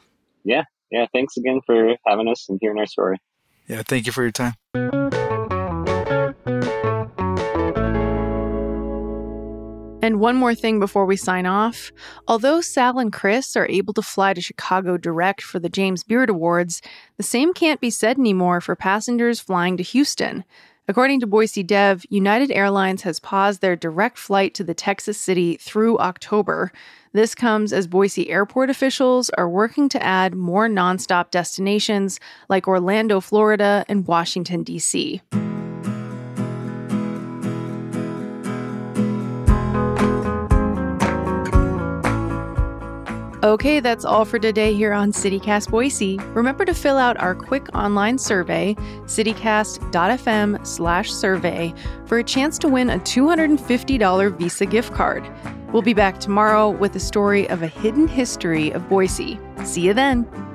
Yeah. 0.45 0.65
Yeah. 0.93 1.07
Thanks 1.13 1.37
again 1.37 1.61
for 1.65 1.97
having 2.07 2.29
us 2.29 2.47
and 2.49 2.59
hearing 2.61 2.79
our 2.79 2.87
story. 2.87 3.17
Yeah. 3.67 3.83
Thank 3.83 4.07
you 4.07 4.13
for 4.13 4.23
your 4.23 4.33
time. 4.33 4.55
And 10.11 10.19
one 10.19 10.35
more 10.35 10.57
thing 10.57 10.81
before 10.81 11.07
we 11.07 11.15
sign 11.15 11.47
off. 11.47 11.93
Although 12.27 12.63
Sal 12.63 12.99
and 12.99 13.13
Kris 13.13 13.55
are 13.55 13.69
able 13.69 13.95
to 13.95 14.03
fly 14.03 14.35
to 14.35 14.41
Chicago 14.41 14.97
direct 14.97 15.41
for 15.41 15.61
the 15.61 15.69
James 15.69 16.03
Beard 16.03 16.29
Awards, 16.29 16.83
the 17.17 17.23
same 17.23 17.55
can't 17.55 17.81
be 17.81 17.91
said 17.91 18.19
anymore 18.19 18.61
for 18.61 18.75
passengers 18.75 19.39
flying 19.39 19.77
to 19.77 19.85
Houston. 19.85 20.45
According 20.89 21.21
to 21.21 21.29
Boise 21.29 21.63
Dev, 21.63 22.05
United 22.09 22.51
Airlines 22.51 23.03
has 23.03 23.21
paused 23.21 23.61
their 23.61 23.77
direct 23.77 24.19
flight 24.19 24.53
to 24.55 24.65
the 24.65 24.75
Texas 24.75 25.17
city 25.17 25.57
through 25.59 25.97
October. 26.01 26.73
This 27.13 27.37
comes 27.37 27.73
as 27.73 27.87
Boise 27.87 28.31
airport 28.31 28.69
officials 28.69 29.31
are 29.39 29.49
working 29.49 29.89
to 29.91 30.03
add 30.03 30.35
more 30.35 30.67
nonstop 30.67 31.31
destinations 31.31 32.19
like 32.49 32.67
Orlando, 32.67 33.21
Florida, 33.21 33.85
and 33.89 34.09
Washington, 34.09 34.65
D.C. 34.65 35.23
Okay, 43.43 43.81
that's 43.81 44.05
all 44.05 44.27
for 44.27 44.39
today 44.39 44.75
here 44.75 44.93
on 44.93 45.15
City 45.15 45.41
Cast 45.41 45.71
Boise. 45.71 46.19
Remember 46.35 46.67
to 46.67 46.75
fill 46.75 46.99
out 46.99 47.17
our 47.17 47.35
quick 47.35 47.75
online 47.75 48.19
survey, 48.19 48.75
citycast.fm 49.05 50.67
slash 50.67 51.11
survey, 51.11 51.73
for 52.05 52.19
a 52.19 52.25
chance 52.25 52.59
to 52.59 52.69
win 52.69 52.91
a 52.91 52.99
$250 52.99 54.37
Visa 54.37 54.67
gift 54.67 54.93
card. 54.93 55.27
We'll 55.73 55.81
be 55.81 55.95
back 55.95 56.21
tomorrow 56.21 56.69
with 56.69 56.95
a 56.97 57.01
story 57.01 57.49
of 57.49 57.63
a 57.63 57.67
hidden 57.67 58.09
history 58.09 58.73
of 58.73 58.87
Boise. 58.91 59.41
See 59.65 59.81
you 59.81 59.95
then. 59.95 60.50